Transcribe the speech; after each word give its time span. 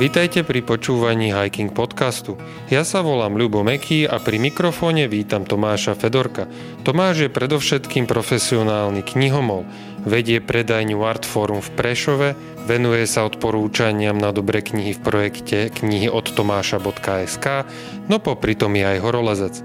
Vítajte 0.00 0.48
pri 0.48 0.64
počúvaní 0.64 1.28
Hiking 1.28 1.76
podcastu. 1.76 2.40
Ja 2.72 2.88
sa 2.88 3.04
volám 3.04 3.36
Ľubo 3.36 3.60
Meký 3.60 4.08
a 4.08 4.16
pri 4.16 4.40
mikrofóne 4.40 5.04
vítam 5.12 5.44
Tomáša 5.44 5.92
Fedorka. 5.92 6.48
Tomáš 6.88 7.28
je 7.28 7.28
predovšetkým 7.28 8.08
profesionálny 8.08 9.04
knihomol. 9.04 9.68
Vedie 10.08 10.40
predajňu 10.40 11.04
Artforum 11.04 11.60
v 11.60 11.70
Prešove, 11.76 12.28
venuje 12.64 13.04
sa 13.04 13.28
odporúčaniam 13.28 14.16
na 14.16 14.32
dobré 14.32 14.64
knihy 14.64 14.96
v 14.96 15.04
projekte 15.04 15.68
knihy 15.68 16.08
od 16.08 16.32
tomáša.sk, 16.32 17.68
no 18.08 18.16
popri 18.24 18.56
tom 18.56 18.72
je 18.80 18.96
aj 18.96 19.04
horolezec. 19.04 19.60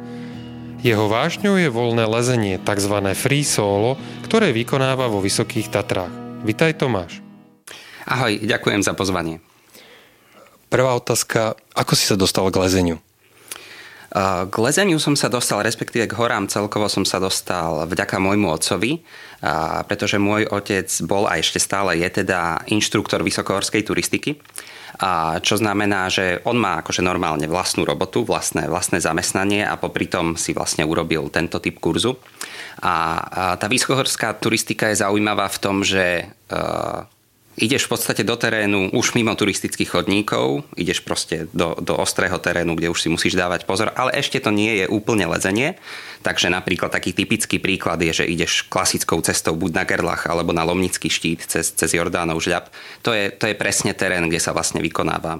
Jeho 0.84 1.08
vášňou 1.08 1.64
je 1.64 1.72
voľné 1.72 2.12
lezenie, 2.12 2.60
tzv. 2.60 2.96
free 3.16 3.48
solo, 3.48 3.96
ktoré 4.28 4.52
vykonáva 4.52 5.08
vo 5.08 5.24
Vysokých 5.24 5.72
Tatrách. 5.72 6.44
Vitaj 6.44 6.76
Tomáš. 6.76 7.24
Ahoj, 8.04 8.44
ďakujem 8.44 8.84
za 8.84 8.92
pozvanie. 8.92 9.55
Prvá 10.70 10.92
otázka, 10.98 11.56
ako 11.78 11.94
si 11.94 12.10
sa 12.10 12.18
dostal 12.18 12.50
k 12.50 12.60
lezeniu? 12.60 12.98
K 14.48 14.56
lezeniu 14.64 14.96
som 14.96 15.12
sa 15.20 15.28
dostal, 15.28 15.60
respektíve 15.60 16.08
k 16.08 16.16
horám 16.16 16.48
celkovo 16.48 16.88
som 16.88 17.04
sa 17.04 17.20
dostal 17.20 17.84
vďaka 17.84 18.16
môjmu 18.16 18.48
otcovi, 18.48 19.04
pretože 19.92 20.16
môj 20.16 20.48
otec 20.48 20.88
bol 21.04 21.28
a 21.28 21.36
ešte 21.36 21.60
stále 21.60 22.00
je 22.00 22.24
teda 22.24 22.64
inštruktor 22.72 23.20
vysokohorskej 23.28 23.84
turistiky. 23.84 24.40
A 25.04 25.44
čo 25.44 25.60
znamená, 25.60 26.08
že 26.08 26.40
on 26.48 26.56
má 26.56 26.80
akože 26.80 27.04
normálne 27.04 27.52
vlastnú 27.52 27.84
robotu, 27.84 28.24
vlastné, 28.24 28.72
vlastné 28.72 29.04
zamestnanie 29.04 29.68
a 29.68 29.76
popri 29.76 30.08
tom 30.08 30.40
si 30.40 30.56
vlastne 30.56 30.88
urobil 30.88 31.28
tento 31.28 31.60
typ 31.60 31.84
kurzu. 31.84 32.16
A, 32.80 33.20
tá 33.60 33.68
vysokohorská 33.68 34.40
turistika 34.40 34.88
je 34.88 35.04
zaujímavá 35.04 35.52
v 35.52 35.60
tom, 35.60 35.84
že 35.84 36.32
ideš 37.56 37.88
v 37.88 37.92
podstate 37.96 38.22
do 38.28 38.36
terénu 38.36 38.92
už 38.92 39.16
mimo 39.16 39.32
turistických 39.32 39.88
chodníkov, 39.88 40.68
ideš 40.76 41.00
proste 41.08 41.48
do, 41.56 41.76
do 41.80 41.96
ostrého 41.96 42.36
terénu, 42.40 42.76
kde 42.76 42.92
už 42.92 43.00
si 43.00 43.10
musíš 43.10 43.40
dávať 43.40 43.64
pozor, 43.64 43.96
ale 43.96 44.12
ešte 44.16 44.44
to 44.44 44.52
nie 44.52 44.84
je 44.84 44.86
úplne 44.92 45.24
lezenie, 45.28 45.80
takže 46.20 46.52
napríklad 46.52 46.92
taký 46.92 47.16
typický 47.16 47.64
príklad 47.64 48.04
je, 48.04 48.24
že 48.24 48.26
ideš 48.28 48.68
klasickou 48.68 49.24
cestou 49.24 49.56
buď 49.56 49.72
na 49.72 49.84
Gerlach 49.88 50.28
alebo 50.28 50.52
na 50.52 50.68
Lomnický 50.68 51.08
štít 51.08 51.48
cez, 51.48 51.72
cez 51.72 51.90
Jordánov 51.96 52.44
žľab. 52.44 52.68
To 53.08 53.16
je, 53.16 53.32
to 53.32 53.48
je 53.48 53.56
presne 53.56 53.96
terén, 53.96 54.28
kde 54.28 54.44
sa 54.44 54.52
vlastne 54.52 54.84
vykonáva 54.84 55.40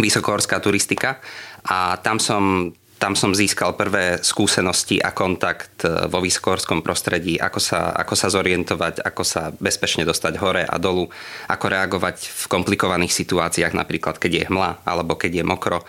vysokohorská 0.00 0.62
turistika 0.62 1.20
a 1.68 2.00
tam 2.00 2.16
som 2.16 2.72
tam 3.02 3.18
som 3.18 3.34
získal 3.34 3.74
prvé 3.74 4.22
skúsenosti 4.22 5.02
a 5.02 5.10
kontakt 5.10 5.82
e, 5.82 6.06
vo 6.06 6.22
vysokohorskom 6.22 6.86
prostredí, 6.86 7.34
ako 7.34 7.58
sa, 7.58 7.90
ako 7.98 8.14
sa 8.14 8.30
zorientovať, 8.30 9.02
ako 9.02 9.22
sa 9.26 9.50
bezpečne 9.50 10.06
dostať 10.06 10.38
hore 10.38 10.62
a 10.62 10.78
dolu, 10.78 11.10
ako 11.50 11.64
reagovať 11.66 12.30
v 12.30 12.44
komplikovaných 12.46 13.10
situáciách, 13.10 13.74
napríklad 13.74 14.22
keď 14.22 14.30
je 14.30 14.42
hmla 14.46 14.86
alebo 14.86 15.18
keď 15.18 15.42
je 15.42 15.44
mokro. 15.44 15.82
E, 15.82 15.86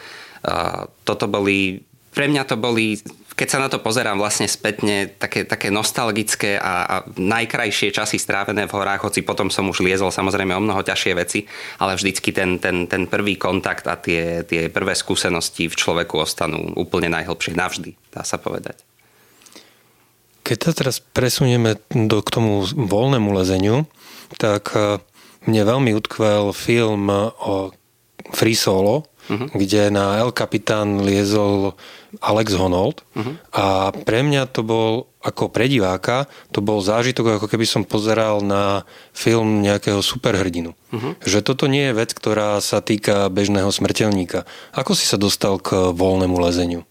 toto 1.05 1.29
boli, 1.29 1.85
pre 2.09 2.25
mňa 2.25 2.49
to 2.49 2.57
boli 2.57 2.97
keď 3.33 3.47
sa 3.49 3.61
na 3.61 3.69
to 3.69 3.81
pozerám 3.81 4.21
vlastne 4.21 4.45
spätne, 4.45 5.09
také, 5.09 5.41
také 5.41 5.73
nostalgické 5.73 6.61
a, 6.61 6.85
a 6.85 6.95
najkrajšie 7.17 7.89
časy 7.89 8.21
strávené 8.21 8.69
v 8.69 8.75
horách, 8.77 9.09
hoci 9.09 9.25
potom 9.25 9.49
som 9.49 9.65
už 9.69 9.81
liezol 9.81 10.13
samozrejme 10.13 10.53
o 10.53 10.61
mnoho 10.61 10.85
ťažšie 10.85 11.13
veci, 11.17 11.49
ale 11.81 11.97
vždycky 11.97 12.29
ten, 12.29 12.61
ten, 12.61 12.85
ten 12.85 13.09
prvý 13.09 13.35
kontakt 13.41 13.89
a 13.89 13.97
tie, 13.97 14.45
tie 14.45 14.69
prvé 14.69 14.93
skúsenosti 14.93 15.65
v 15.65 15.75
človeku 15.77 16.21
ostanú 16.21 16.77
úplne 16.77 17.09
najhlbšie 17.09 17.57
navždy, 17.57 17.97
dá 18.13 18.21
sa 18.21 18.37
povedať. 18.37 18.85
Keď 20.43 20.57
sa 20.59 20.71
teraz 20.75 20.99
presunieme 20.99 21.79
do, 21.89 22.19
k 22.19 22.29
tomu 22.29 22.67
voľnému 22.67 23.31
lezeniu, 23.33 23.87
tak 24.37 24.75
eh, 24.77 24.99
mne 25.49 25.61
veľmi 25.65 25.91
utkvel 25.97 26.53
film 26.53 27.09
o 27.41 27.71
Free 28.31 28.55
Solo, 28.55 29.07
uh-huh. 29.29 29.47
kde 29.55 29.93
na 29.93 30.19
El 30.19 30.31
Capitán 30.35 31.03
liezol 31.03 31.75
Alex 32.19 32.53
Honnold 32.53 33.01
uh-huh. 33.15 33.35
a 33.53 33.65
pre 33.93 34.21
mňa 34.21 34.49
to 34.51 34.61
bol 34.61 35.07
ako 35.23 35.47
pre 35.47 35.71
diváka, 35.71 36.27
to 36.51 36.59
bol 36.59 36.83
zážitok, 36.83 37.39
ako 37.39 37.47
keby 37.47 37.63
som 37.63 37.87
pozeral 37.87 38.43
na 38.43 38.83
film 39.15 39.63
nejakého 39.63 40.03
superhrdinu. 40.03 40.75
Uh-huh. 40.91 41.15
Že 41.23 41.39
toto 41.47 41.65
nie 41.71 41.89
je 41.89 41.95
vec, 41.95 42.11
ktorá 42.11 42.59
sa 42.59 42.83
týka 42.83 43.31
bežného 43.31 43.71
smrteľníka. 43.71 44.43
Ako 44.75 44.91
si 44.93 45.07
sa 45.07 45.15
dostal 45.15 45.63
k 45.63 45.95
voľnému 45.95 46.35
lezeniu? 46.43 46.83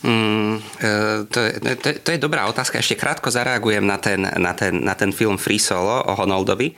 Mm, 0.00 0.56
e, 0.80 0.92
to, 1.28 1.38
je, 1.44 1.52
to, 1.76 1.88
to 2.00 2.08
je 2.16 2.20
dobrá 2.20 2.48
otázka. 2.48 2.80
Ešte 2.80 2.96
krátko 2.96 3.28
zareagujem 3.28 3.84
na 3.84 4.00
ten, 4.00 4.24
na 4.24 4.52
ten, 4.56 4.80
na 4.80 4.96
ten 4.96 5.12
film 5.12 5.36
Free 5.36 5.60
Solo 5.60 6.00
o 6.00 6.12
Honoldovi. 6.16 6.72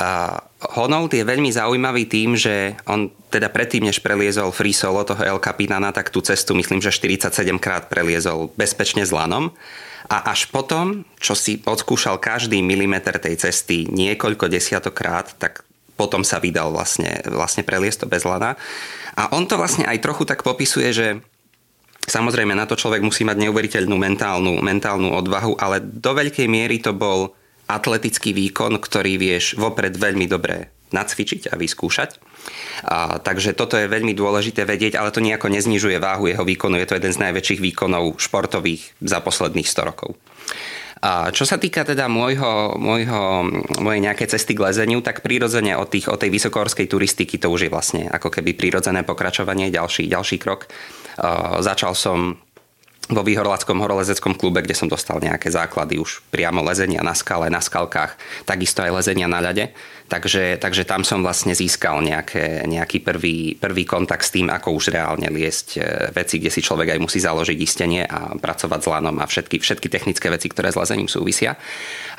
A 0.00 0.40
Honold 0.72 1.12
je 1.12 1.24
veľmi 1.26 1.52
zaujímavý 1.52 2.08
tým, 2.08 2.34
že 2.38 2.72
on 2.88 3.12
teda 3.28 3.52
predtým, 3.52 3.84
než 3.84 4.00
preliezol 4.00 4.48
free 4.54 4.72
solo 4.72 5.04
toho 5.04 5.20
El 5.20 5.38
Capitana, 5.42 5.92
tak 5.92 6.08
tú 6.08 6.24
cestu 6.24 6.56
myslím, 6.56 6.80
že 6.80 6.94
47 6.94 7.44
krát 7.60 7.92
preliezol 7.92 8.48
bezpečne 8.56 9.04
s 9.04 9.12
lanom. 9.12 9.52
A 10.08 10.32
až 10.32 10.48
potom, 10.52 11.04
čo 11.16 11.32
si 11.32 11.60
odskúšal 11.64 12.20
každý 12.20 12.60
milimeter 12.60 13.16
tej 13.16 13.40
cesty 13.40 13.88
niekoľko 13.88 14.52
desiatokrát, 14.52 15.32
tak 15.40 15.64
potom 15.96 16.26
sa 16.26 16.42
vydal 16.42 16.74
vlastne, 16.74 17.22
vlastne 17.30 17.62
preliesť 17.64 18.04
to 18.04 18.06
bez 18.10 18.26
lana. 18.26 18.58
A 19.14 19.30
on 19.32 19.46
to 19.46 19.56
vlastne 19.56 19.86
aj 19.86 20.02
trochu 20.02 20.26
tak 20.26 20.42
popisuje, 20.42 20.90
že 20.90 21.06
samozrejme 22.04 22.52
na 22.52 22.68
to 22.68 22.76
človek 22.76 23.00
musí 23.00 23.22
mať 23.24 23.48
neuveriteľnú 23.48 23.96
mentálnu, 23.96 24.60
mentálnu 24.60 25.14
odvahu, 25.14 25.56
ale 25.56 25.80
do 25.80 26.12
veľkej 26.12 26.50
miery 26.50 26.82
to 26.82 26.92
bol 26.92 27.32
atletický 27.68 28.36
výkon, 28.36 28.76
ktorý 28.76 29.16
vieš 29.16 29.56
vopred 29.56 29.96
veľmi 29.96 30.28
dobre 30.28 30.74
nacvičiť 30.94 31.50
a 31.50 31.58
vyskúšať. 31.58 32.22
A, 32.86 33.18
takže 33.18 33.56
toto 33.56 33.74
je 33.74 33.90
veľmi 33.90 34.14
dôležité 34.14 34.62
vedieť, 34.62 34.94
ale 34.94 35.10
to 35.10 35.24
nejako 35.24 35.50
neznižuje 35.50 35.98
váhu 35.98 36.30
jeho 36.30 36.46
výkonu. 36.46 36.78
Je 36.78 36.86
to 36.86 36.96
jeden 37.00 37.10
z 37.10 37.22
najväčších 37.24 37.60
výkonov 37.60 38.22
športových 38.22 38.94
za 39.02 39.18
posledných 39.18 39.66
100 39.66 39.90
rokov. 39.90 40.14
A 41.04 41.28
čo 41.36 41.44
sa 41.44 41.60
týka 41.60 41.84
teda 41.84 42.08
môjho, 42.08 42.80
môjho, 42.80 43.44
mojej 43.76 44.00
nejaké 44.00 44.24
cesty 44.24 44.56
k 44.56 44.64
lezeniu, 44.64 45.04
tak 45.04 45.20
prirodzene 45.20 45.76
od, 45.76 45.92
tých, 45.92 46.08
od 46.08 46.16
tej 46.16 46.32
vysokohorskej 46.32 46.88
turistiky 46.88 47.36
to 47.36 47.52
už 47.52 47.68
je 47.68 47.70
vlastne 47.72 48.02
ako 48.08 48.32
keby 48.32 48.56
prirodzené 48.56 49.04
pokračovanie, 49.04 49.68
ďalší, 49.68 50.08
ďalší 50.08 50.40
krok. 50.40 50.70
A, 51.20 51.60
začal 51.60 51.92
som 51.92 52.40
vo 53.12 53.20
Výhorlackom 53.20 53.76
horolezeckom 53.84 54.32
klube, 54.32 54.64
kde 54.64 54.72
som 54.72 54.88
dostal 54.88 55.20
nejaké 55.20 55.52
základy 55.52 56.00
už 56.00 56.24
priamo 56.32 56.64
lezenia 56.64 57.04
na 57.04 57.12
skale, 57.12 57.52
na 57.52 57.60
skalkách, 57.60 58.16
takisto 58.48 58.80
aj 58.80 59.04
lezenia 59.04 59.28
na 59.28 59.44
ľade. 59.44 59.76
Takže, 60.04 60.60
takže 60.60 60.84
tam 60.84 61.00
som 61.00 61.24
vlastne 61.24 61.56
získal 61.56 62.04
nejaké, 62.04 62.68
nejaký 62.68 63.00
prvý, 63.00 63.56
prvý 63.56 63.88
kontakt 63.88 64.28
s 64.28 64.36
tým, 64.36 64.52
ako 64.52 64.76
už 64.76 64.92
reálne 64.92 65.32
liesť 65.32 65.68
e, 65.74 65.78
veci, 66.12 66.36
kde 66.36 66.52
si 66.52 66.60
človek 66.60 66.92
aj 66.92 67.00
musí 67.00 67.24
založiť 67.24 67.56
istenie 67.56 68.04
a 68.04 68.36
pracovať 68.36 68.80
s 68.84 68.90
lanom 68.92 69.16
a 69.16 69.24
všetky, 69.24 69.64
všetky 69.64 69.88
technické 69.88 70.28
veci, 70.28 70.52
ktoré 70.52 70.68
s 70.68 70.76
lezením 70.76 71.08
súvisia. 71.08 71.56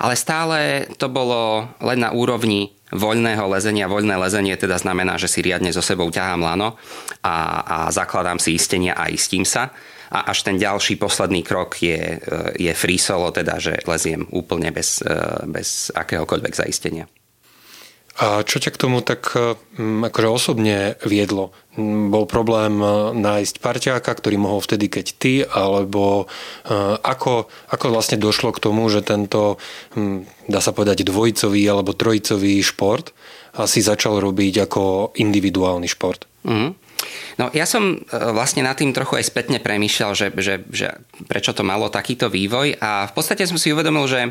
Ale 0.01 0.17
stále 0.17 0.89
to 0.97 1.13
bolo 1.13 1.69
len 1.77 2.01
na 2.01 2.09
úrovni 2.09 2.73
voľného 2.89 3.45
lezenia. 3.53 3.85
Voľné 3.85 4.17
lezenie 4.17 4.57
teda 4.57 4.81
znamená, 4.81 5.21
že 5.21 5.29
si 5.29 5.45
riadne 5.45 5.69
so 5.69 5.85
sebou 5.85 6.09
ťahám 6.09 6.41
lano 6.41 6.81
a, 7.21 7.37
a 7.61 7.77
zakladám 7.93 8.41
si 8.41 8.57
istenia 8.57 8.97
a 8.97 9.13
istím 9.13 9.45
sa 9.45 9.69
a 10.15 10.31
až 10.31 10.47
ten 10.47 10.55
ďalší 10.55 10.95
posledný 10.95 11.43
krok 11.43 11.75
je, 11.83 12.23
je 12.55 12.71
free 12.71 12.95
solo, 12.95 13.35
teda 13.35 13.59
že 13.59 13.83
leziem 13.83 14.23
úplne 14.31 14.71
bez, 14.71 15.03
bez 15.43 15.91
akéhokoľvek 15.91 16.53
zaistenia. 16.55 17.11
A 18.15 18.47
čo 18.47 18.63
ťa 18.63 18.71
k 18.71 18.79
tomu 18.79 19.03
tak 19.03 19.35
mm, 19.35 20.07
akože 20.07 20.29
osobne 20.31 20.95
viedlo? 21.03 21.51
Bol 22.07 22.23
problém 22.31 22.79
e, 22.79 23.11
nájsť 23.11 23.59
parťáka, 23.59 24.07
ktorý 24.07 24.39
mohol 24.39 24.63
vtedy, 24.63 24.87
keď 24.87 25.05
ty, 25.19 25.33
alebo 25.43 26.23
e, 26.23 26.25
ako, 26.95 27.51
ako 27.75 27.85
vlastne 27.91 28.15
došlo 28.15 28.55
k 28.55 28.63
tomu, 28.63 28.87
že 28.87 29.03
tento, 29.03 29.59
dá 30.47 30.63
sa 30.63 30.71
povedať, 30.71 31.03
dvojicový 31.03 31.67
alebo 31.67 31.91
trojicový 31.91 32.63
šport 32.63 33.11
si 33.67 33.83
začal 33.83 34.23
robiť 34.23 34.63
ako 34.63 35.11
individuálny 35.19 35.87
šport? 35.91 36.23
Mm-hmm. 36.47 36.84
No 37.35 37.51
ja 37.51 37.67
som 37.67 37.95
e, 37.95 37.97
vlastne 38.31 38.63
nad 38.63 38.79
tým 38.79 38.95
trochu 38.95 39.19
aj 39.19 39.27
spätne 39.27 39.59
premýšľal, 39.59 40.11
že, 40.15 40.27
že, 40.39 40.55
že 40.71 40.87
prečo 41.27 41.51
to 41.51 41.67
malo 41.67 41.91
takýto 41.91 42.31
vývoj. 42.31 42.79
A 42.79 43.11
v 43.11 43.13
podstate 43.13 43.43
som 43.43 43.59
si 43.59 43.75
uvedomil, 43.75 44.07
že, 44.07 44.21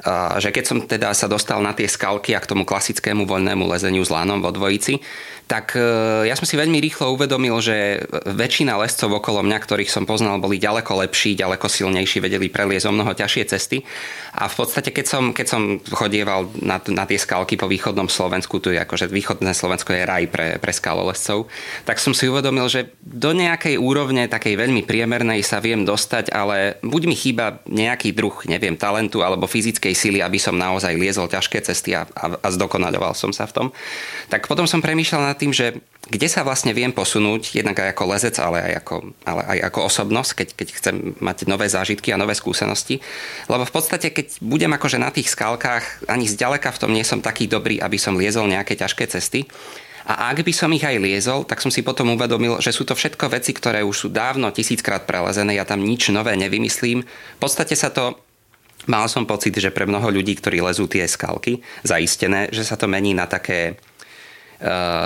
e, 0.00 0.10
že 0.40 0.50
keď 0.52 0.64
som 0.64 0.78
teda 0.80 1.12
sa 1.12 1.28
dostal 1.28 1.60
na 1.60 1.76
tie 1.76 1.84
skalky 1.84 2.32
a 2.32 2.40
k 2.40 2.48
tomu 2.48 2.64
klasickému 2.64 3.28
voľnému 3.28 3.68
lezeniu 3.68 4.00
s 4.00 4.12
lánom 4.12 4.40
vo 4.40 4.48
dvojici, 4.52 5.04
tak 5.46 5.78
e, 5.78 6.26
ja 6.26 6.34
som 6.34 6.42
si 6.42 6.58
veľmi 6.58 6.82
rýchlo 6.82 7.14
uvedomil, 7.14 7.54
že 7.62 8.02
väčšina 8.26 8.74
lescov 8.82 9.14
okolo 9.14 9.46
mňa, 9.46 9.58
ktorých 9.62 9.86
som 9.94 10.02
poznal, 10.02 10.42
boli 10.42 10.58
ďaleko 10.58 11.06
lepší, 11.06 11.38
ďaleko 11.38 11.70
silnejší, 11.70 12.18
vedeli 12.18 12.50
preliezť 12.50 12.90
o 12.90 12.94
mnoho 12.94 13.14
ťažšie 13.14 13.44
cesty. 13.46 13.86
A 14.34 14.50
v 14.50 14.54
podstate, 14.58 14.90
keď 14.90 15.06
som, 15.06 15.24
keď 15.30 15.46
som 15.46 15.62
chodieval 15.86 16.50
na, 16.58 16.82
na 16.90 17.06
tie 17.06 17.14
skalky 17.14 17.54
po 17.54 17.70
východnom 17.70 18.10
Slovensku, 18.10 18.58
tu 18.58 18.74
je 18.74 18.82
akože 18.82 19.06
východné 19.06 19.54
Slovensko 19.54 19.94
je 19.94 20.02
raj 20.02 20.26
pre, 20.26 20.58
pre 20.58 20.74
skalolescov, 20.74 21.46
tak 21.86 22.02
som 22.02 22.10
si 22.10 22.26
uvedomil, 22.26 22.66
že 22.66 22.90
do 23.06 23.30
nejakej 23.30 23.78
úrovne, 23.78 24.26
takej 24.26 24.58
veľmi 24.58 24.82
priemernej 24.82 25.46
sa 25.46 25.62
viem 25.62 25.86
dostať, 25.86 26.34
ale 26.34 26.82
buď 26.82 27.02
mi 27.06 27.14
chýba 27.14 27.62
nejaký 27.70 28.10
druh, 28.10 28.34
neviem, 28.50 28.74
talentu 28.74 29.22
alebo 29.22 29.46
fyzickej 29.46 29.94
sily, 29.94 30.18
aby 30.26 30.42
som 30.42 30.58
naozaj 30.58 30.98
liezol 30.98 31.30
ťažké 31.30 31.62
cesty 31.62 31.94
a, 31.94 32.02
a, 32.02 32.34
a 32.34 32.48
zdokonaľoval 32.50 33.14
som 33.14 33.30
sa 33.30 33.46
v 33.46 33.54
tom. 33.54 33.66
Tak 34.26 34.50
potom 34.50 34.66
som 34.66 34.82
premýšľal 34.82 35.32
nad 35.32 35.35
tým, 35.36 35.52
že 35.52 35.78
kde 36.06 36.30
sa 36.30 36.46
vlastne 36.46 36.70
viem 36.70 36.94
posunúť, 36.94 37.58
jednak 37.58 37.82
aj 37.82 37.90
ako 37.90 38.04
lezec, 38.14 38.34
ale 38.38 38.62
aj 38.62 38.72
ako, 38.78 38.96
ale 39.26 39.42
aj 39.42 39.58
ako 39.68 39.78
osobnosť, 39.90 40.30
keď, 40.38 40.48
keď 40.54 40.68
chcem 40.78 40.94
mať 41.18 41.50
nové 41.50 41.66
zážitky 41.66 42.14
a 42.14 42.20
nové 42.20 42.38
skúsenosti. 42.38 43.02
Lebo 43.50 43.66
v 43.66 43.74
podstate, 43.74 44.14
keď 44.14 44.38
budem 44.38 44.70
akože 44.70 45.02
na 45.02 45.10
tých 45.10 45.34
skalkách, 45.34 46.06
ani 46.06 46.30
zďaleka 46.30 46.70
v 46.70 46.80
tom 46.80 46.94
nie 46.94 47.02
som 47.02 47.18
taký 47.18 47.50
dobrý, 47.50 47.82
aby 47.82 47.98
som 47.98 48.14
liezol 48.14 48.46
nejaké 48.46 48.78
ťažké 48.78 49.10
cesty. 49.10 49.50
A 50.06 50.30
ak 50.30 50.46
by 50.46 50.54
som 50.54 50.70
ich 50.70 50.86
aj 50.86 51.02
liezol, 51.02 51.42
tak 51.42 51.58
som 51.58 51.74
si 51.74 51.82
potom 51.82 52.14
uvedomil, 52.14 52.62
že 52.62 52.70
sú 52.70 52.86
to 52.86 52.94
všetko 52.94 53.26
veci, 53.26 53.50
ktoré 53.50 53.82
už 53.82 54.06
sú 54.06 54.08
dávno 54.14 54.54
tisíckrát 54.54 55.02
prelezené, 55.02 55.58
ja 55.58 55.66
tam 55.66 55.82
nič 55.82 56.14
nové 56.14 56.38
nevymyslím. 56.38 57.02
V 57.02 57.40
podstate 57.42 57.74
sa 57.74 57.90
to 57.90 58.14
Mal 58.86 59.10
som 59.10 59.26
pocit, 59.26 59.50
že 59.50 59.74
pre 59.74 59.82
mnoho 59.82 60.14
ľudí, 60.14 60.38
ktorí 60.38 60.62
lezú 60.62 60.86
tie 60.86 61.02
skalky 61.10 61.58
zaistené, 61.82 62.54
že 62.54 62.62
sa 62.62 62.78
to 62.78 62.86
mení 62.86 63.18
na 63.18 63.26
také 63.26 63.82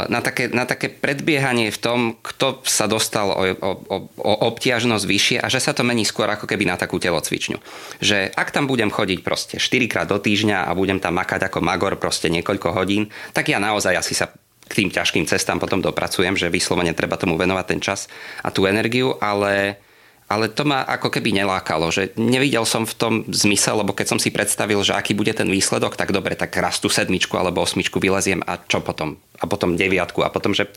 na 0.06 0.20
také, 0.23 0.47
na 0.47 0.62
také 0.62 0.87
predbiehanie 0.87 1.75
v 1.75 1.79
tom, 1.82 1.99
kto 2.23 2.62
sa 2.62 2.87
dostal 2.87 3.35
o, 3.35 3.43
o, 3.58 3.70
o 4.14 4.32
obtiažnosť 4.47 5.05
vyššie 5.05 5.38
a 5.43 5.50
že 5.50 5.58
sa 5.58 5.75
to 5.75 5.82
mení 5.82 6.06
skôr 6.06 6.31
ako 6.31 6.47
keby 6.47 6.70
na 6.70 6.79
takú 6.79 7.02
telocvičňu. 7.02 7.58
Že 7.99 8.31
ak 8.31 8.49
tam 8.55 8.70
budem 8.70 8.94
chodiť 8.94 9.26
proste 9.26 9.56
4 9.58 9.91
krát 9.91 10.06
do 10.06 10.23
týždňa 10.23 10.70
a 10.70 10.70
budem 10.79 11.02
tam 11.02 11.19
makať 11.19 11.50
ako 11.50 11.58
magor 11.67 11.99
proste 11.99 12.31
niekoľko 12.31 12.70
hodín, 12.79 13.11
tak 13.35 13.50
ja 13.50 13.58
naozaj 13.58 13.99
asi 13.99 14.14
sa 14.14 14.31
k 14.70 14.73
tým 14.87 14.91
ťažkým 14.94 15.26
cestám 15.26 15.58
potom 15.58 15.82
dopracujem, 15.82 16.38
že 16.38 16.47
vyslovene 16.47 16.94
treba 16.94 17.19
tomu 17.19 17.35
venovať 17.35 17.64
ten 17.67 17.81
čas 17.82 18.06
a 18.47 18.55
tú 18.55 18.70
energiu, 18.70 19.19
ale 19.19 19.82
ale 20.31 20.47
to 20.47 20.62
ma 20.62 20.87
ako 20.87 21.11
keby 21.11 21.35
nelákalo, 21.35 21.91
že 21.91 22.15
nevidel 22.15 22.62
som 22.62 22.87
v 22.87 22.94
tom 22.94 23.15
zmysel, 23.27 23.82
lebo 23.82 23.91
keď 23.91 24.15
som 24.15 24.23
si 24.23 24.31
predstavil, 24.31 24.79
že 24.87 24.94
aký 24.94 25.11
bude 25.11 25.35
ten 25.35 25.50
výsledok, 25.50 25.99
tak 25.99 26.15
dobre, 26.15 26.38
tak 26.38 26.55
raz 26.55 26.79
tú 26.79 26.87
sedmičku 26.87 27.35
alebo 27.35 27.67
osmičku 27.67 27.99
vyleziem 27.99 28.38
a 28.47 28.62
čo 28.62 28.79
potom? 28.79 29.19
A 29.43 29.50
potom 29.50 29.75
deviatku 29.75 30.23
a 30.23 30.31
potom, 30.31 30.55
že 30.55 30.71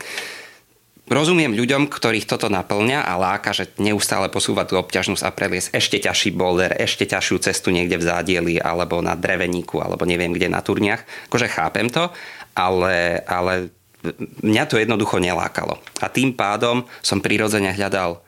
rozumiem 1.05 1.53
ľuďom, 1.53 1.85
ktorých 1.85 2.25
toto 2.25 2.49
naplňa 2.49 3.05
a 3.05 3.13
láka, 3.13 3.53
že 3.53 3.69
neustále 3.77 4.33
posúva 4.33 4.65
tú 4.65 4.73
obťažnosť 4.81 5.21
a 5.21 5.29
preliesť 5.29 5.69
ešte 5.69 6.01
ťažší 6.01 6.33
boulder, 6.33 6.73
ešte 6.73 7.05
ťažšiu 7.05 7.37
cestu 7.45 7.69
niekde 7.69 8.01
v 8.01 8.07
zádieli 8.09 8.53
alebo 8.57 9.05
na 9.05 9.13
dreveníku 9.13 9.77
alebo 9.77 10.01
neviem 10.09 10.33
kde 10.33 10.49
na 10.49 10.65
turniach. 10.65 11.05
Akože 11.29 11.45
chápem 11.45 11.93
to, 11.93 12.09
ale, 12.57 13.21
ale 13.29 13.69
mňa 14.41 14.63
to 14.65 14.81
jednoducho 14.81 15.21
nelákalo. 15.21 15.77
A 16.01 16.09
tým 16.09 16.33
pádom 16.33 16.89
som 17.05 17.21
prirodzene 17.21 17.69
hľadal 17.69 18.23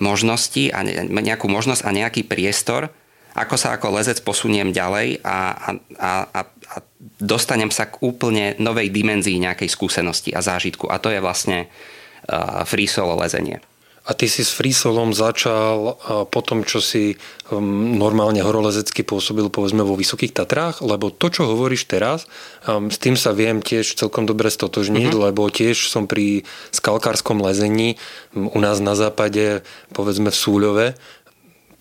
možnosti 0.00 0.70
a 0.72 0.82
nejakú 1.06 1.46
možnosť 1.50 1.82
a 1.84 1.90
nejaký 1.94 2.26
priestor, 2.26 2.90
ako 3.38 3.54
sa 3.54 3.78
ako 3.78 3.94
lezec 3.94 4.18
posuniem 4.26 4.74
ďalej 4.74 5.22
a, 5.22 5.38
a, 5.54 5.70
a, 5.94 6.40
a 6.42 6.76
dostanem 7.22 7.70
sa 7.70 7.86
k 7.86 8.02
úplne 8.02 8.58
novej 8.58 8.90
dimenzii 8.90 9.38
nejakej 9.38 9.70
skúsenosti 9.70 10.34
a 10.34 10.42
zážitku. 10.42 10.90
A 10.90 10.98
to 10.98 11.14
je 11.14 11.22
vlastne 11.22 11.70
uh, 11.70 12.66
free 12.66 12.90
solo 12.90 13.14
lezenie. 13.14 13.62
A 14.08 14.16
ty 14.16 14.24
si 14.24 14.40
s 14.40 14.56
freesolom 14.56 15.12
začal 15.12 16.00
po 16.32 16.40
tom, 16.40 16.64
čo 16.64 16.80
si 16.80 17.20
um, 17.52 17.92
normálne 18.00 18.40
horolezecky 18.40 19.04
pôsobil 19.04 19.52
povedzme 19.52 19.84
vo 19.84 20.00
Vysokých 20.00 20.32
Tatrách, 20.32 20.80
lebo 20.80 21.12
to, 21.12 21.28
čo 21.28 21.44
hovoríš 21.44 21.84
teraz, 21.84 22.24
um, 22.64 22.88
s 22.88 22.96
tým 22.96 23.20
sa 23.20 23.36
viem 23.36 23.60
tiež 23.60 24.00
celkom 24.00 24.24
dobre 24.24 24.48
stotožniť, 24.48 25.12
mm-hmm. 25.12 25.24
lebo 25.28 25.52
tiež 25.52 25.92
som 25.92 26.08
pri 26.08 26.48
skalkárskom 26.72 27.44
lezení 27.44 28.00
um, 28.32 28.48
u 28.48 28.58
nás 28.64 28.80
na 28.80 28.96
západe, 28.96 29.60
povedzme 29.92 30.32
v 30.32 30.40
Súľove, 30.40 30.86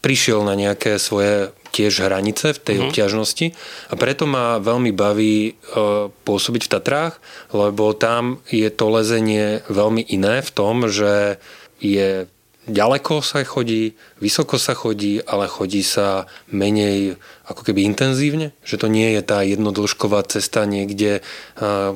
prišiel 0.04 0.44
na 0.44 0.60
nejaké 0.60 1.00
svoje 1.00 1.56
tiež 1.72 2.12
hranice 2.12 2.52
v 2.56 2.60
tej 2.60 2.76
mm-hmm. 2.76 2.92
obťažnosti 2.92 3.48
a 3.88 3.94
preto 3.96 4.28
ma 4.28 4.60
veľmi 4.60 4.92
baví 4.92 5.56
uh, 5.56 6.12
pôsobiť 6.28 6.62
v 6.68 6.72
Tatrách, 6.76 7.24
lebo 7.56 7.96
tam 7.96 8.44
je 8.52 8.68
to 8.68 8.92
lezenie 8.92 9.64
veľmi 9.72 10.04
iné 10.12 10.44
v 10.44 10.52
tom, 10.52 10.92
že 10.92 11.40
je 11.78 12.28
ďaleko 12.68 13.24
sa 13.24 13.42
chodí, 13.48 13.96
vysoko 14.20 14.60
sa 14.60 14.76
chodí, 14.76 15.24
ale 15.24 15.48
chodí 15.48 15.82
sa 15.82 16.28
menej 16.52 17.16
ako 17.48 17.64
keby 17.64 17.88
intenzívne, 17.88 18.52
že 18.62 18.76
to 18.76 18.92
nie 18.92 19.16
je 19.16 19.22
tá 19.24 19.40
jednodĺžková 19.42 20.28
cesta 20.28 20.68
niekde, 20.68 21.24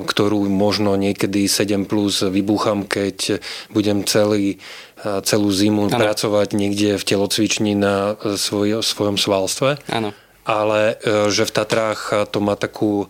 ktorú 0.07 0.48
možno 0.48 0.95
niekedy 0.95 1.45
7 1.45 1.83
plus 1.86 2.24
vybúcham, 2.24 2.88
keď 2.88 3.44
budem 3.75 4.07
celý, 4.07 4.63
celú 5.04 5.51
zimu 5.51 5.92
ano. 5.92 6.00
pracovať 6.00 6.56
niekde 6.56 6.95
v 6.95 7.04
telocvični 7.04 7.75
na 7.75 8.16
svoj, 8.39 8.80
svojom 8.80 9.19
svalstve. 9.19 9.77
Ano. 9.92 10.16
Ale 10.42 10.98
e, 10.98 11.30
že 11.30 11.45
v 11.45 11.54
Tatrách 11.54 12.34
to 12.34 12.42
má 12.42 12.57
takú, 12.57 13.06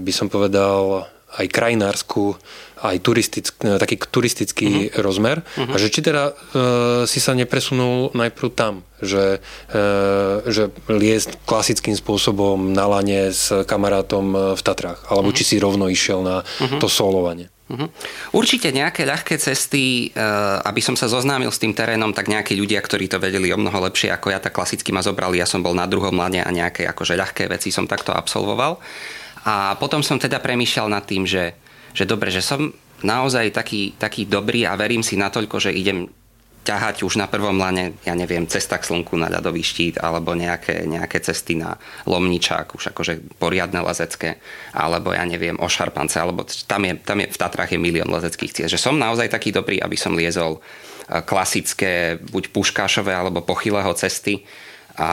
by 0.00 0.12
som 0.16 0.32
povedal, 0.32 1.04
aj 1.36 1.46
krajinárskú 1.52 2.40
aj 2.82 2.96
turistick, 3.02 3.54
e, 3.60 3.76
taký 3.78 3.98
turistický 3.98 4.90
uh-huh. 4.90 5.02
rozmer. 5.02 5.42
Uh-huh. 5.56 5.74
A 5.74 5.76
že 5.76 5.90
či 5.90 6.00
teda 6.02 6.30
e, 6.30 6.32
si 7.04 7.18
sa 7.18 7.34
nepresunul 7.34 8.14
najprv 8.14 8.48
tam, 8.54 8.86
že, 9.02 9.42
e, 9.70 9.78
že 10.46 10.70
liest 10.90 11.38
klasickým 11.44 11.98
spôsobom 11.98 12.72
na 12.72 12.86
lane 12.86 13.34
s 13.34 13.50
kamarátom 13.66 14.54
v 14.54 14.60
Tatrách, 14.62 15.04
alebo 15.10 15.30
uh-huh. 15.30 15.38
či 15.38 15.44
si 15.44 15.56
rovno 15.58 15.90
išiel 15.90 16.22
na 16.22 16.42
uh-huh. 16.42 16.78
to 16.78 16.86
solovanie. 16.86 17.50
Uh-huh. 17.68 17.92
Určite 18.32 18.72
nejaké 18.72 19.04
ľahké 19.04 19.36
cesty, 19.36 20.08
e, 20.08 20.24
aby 20.64 20.80
som 20.80 20.96
sa 20.96 21.04
zoznámil 21.04 21.52
s 21.52 21.60
tým 21.60 21.76
terénom, 21.76 22.16
tak 22.16 22.32
nejakí 22.32 22.56
ľudia, 22.56 22.80
ktorí 22.80 23.12
to 23.12 23.20
vedeli 23.20 23.52
o 23.52 23.60
mnoho 23.60 23.84
lepšie 23.84 24.08
ako 24.08 24.32
ja, 24.32 24.40
tak 24.40 24.56
klasicky 24.56 24.88
ma 24.88 25.04
zobrali. 25.04 25.36
Ja 25.36 25.44
som 25.44 25.60
bol 25.60 25.76
na 25.76 25.84
druhom 25.84 26.16
lane 26.16 26.40
a 26.40 26.48
nejaké 26.48 26.88
akože 26.88 27.20
ľahké 27.20 27.44
veci 27.52 27.68
som 27.68 27.84
takto 27.84 28.16
absolvoval. 28.16 28.80
A 29.44 29.76
potom 29.76 30.00
som 30.00 30.16
teda 30.16 30.40
premýšľal 30.40 30.88
nad 30.88 31.04
tým, 31.04 31.28
že 31.28 31.56
že 31.92 32.04
dobre, 32.08 32.32
že 32.32 32.44
som 32.44 32.72
naozaj 33.02 33.54
taký, 33.54 33.94
taký 33.94 34.26
dobrý 34.26 34.66
a 34.66 34.74
verím 34.74 35.06
si 35.06 35.14
natoľko, 35.14 35.70
že 35.70 35.70
idem 35.70 36.10
ťahať 36.68 37.00
už 37.00 37.16
na 37.16 37.24
prvom 37.24 37.56
lane, 37.56 37.96
ja 38.04 38.12
neviem, 38.12 38.44
cesta 38.44 38.76
k 38.76 38.84
slnku 38.84 39.16
na 39.16 39.32
ľadový 39.32 39.64
štít 39.64 40.04
alebo 40.04 40.36
nejaké, 40.36 40.84
nejaké 40.84 41.24
cesty 41.24 41.56
na 41.56 41.80
lomničák, 42.04 42.76
už 42.76 42.92
akože 42.92 43.40
poriadne 43.40 43.80
lezecké, 43.80 44.36
alebo 44.76 45.16
ja 45.16 45.24
neviem, 45.24 45.56
o 45.56 45.64
šarpance, 45.64 46.20
alebo 46.20 46.44
tam 46.44 46.84
je, 46.84 46.92
tam 47.00 47.24
je 47.24 47.32
v 47.32 47.40
Tatrách 47.40 47.72
je 47.72 47.80
milión 47.80 48.12
lezeckých 48.12 48.52
ciest. 48.52 48.76
Že 48.76 48.84
som 48.84 49.00
naozaj 49.00 49.32
taký 49.32 49.48
dobrý, 49.48 49.80
aby 49.80 49.96
som 49.96 50.12
liezol 50.12 50.60
e, 51.08 51.24
klasické, 51.24 52.20
buď 52.20 52.52
puškášové 52.52 53.16
alebo 53.16 53.40
pochylého 53.40 53.96
cesty, 53.96 54.44
a, 54.98 55.10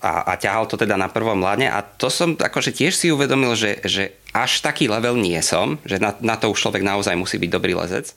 a, 0.00 0.12
a 0.28 0.32
ťahal 0.40 0.64
to 0.64 0.80
teda 0.80 0.96
na 0.96 1.12
prvom 1.12 1.44
lane 1.44 1.68
a 1.68 1.84
to 1.84 2.08
som 2.08 2.34
akože 2.34 2.72
tiež 2.72 2.96
si 2.96 3.12
uvedomil, 3.12 3.52
že, 3.52 3.84
že 3.84 4.16
až 4.32 4.64
taký 4.64 4.88
level 4.88 5.20
nie 5.20 5.38
som, 5.44 5.76
že 5.84 6.00
na, 6.00 6.16
na 6.24 6.40
to 6.40 6.48
už 6.48 6.58
človek 6.58 6.80
naozaj 6.80 7.12
musí 7.12 7.36
byť 7.36 7.50
dobrý 7.52 7.76
lezec. 7.76 8.16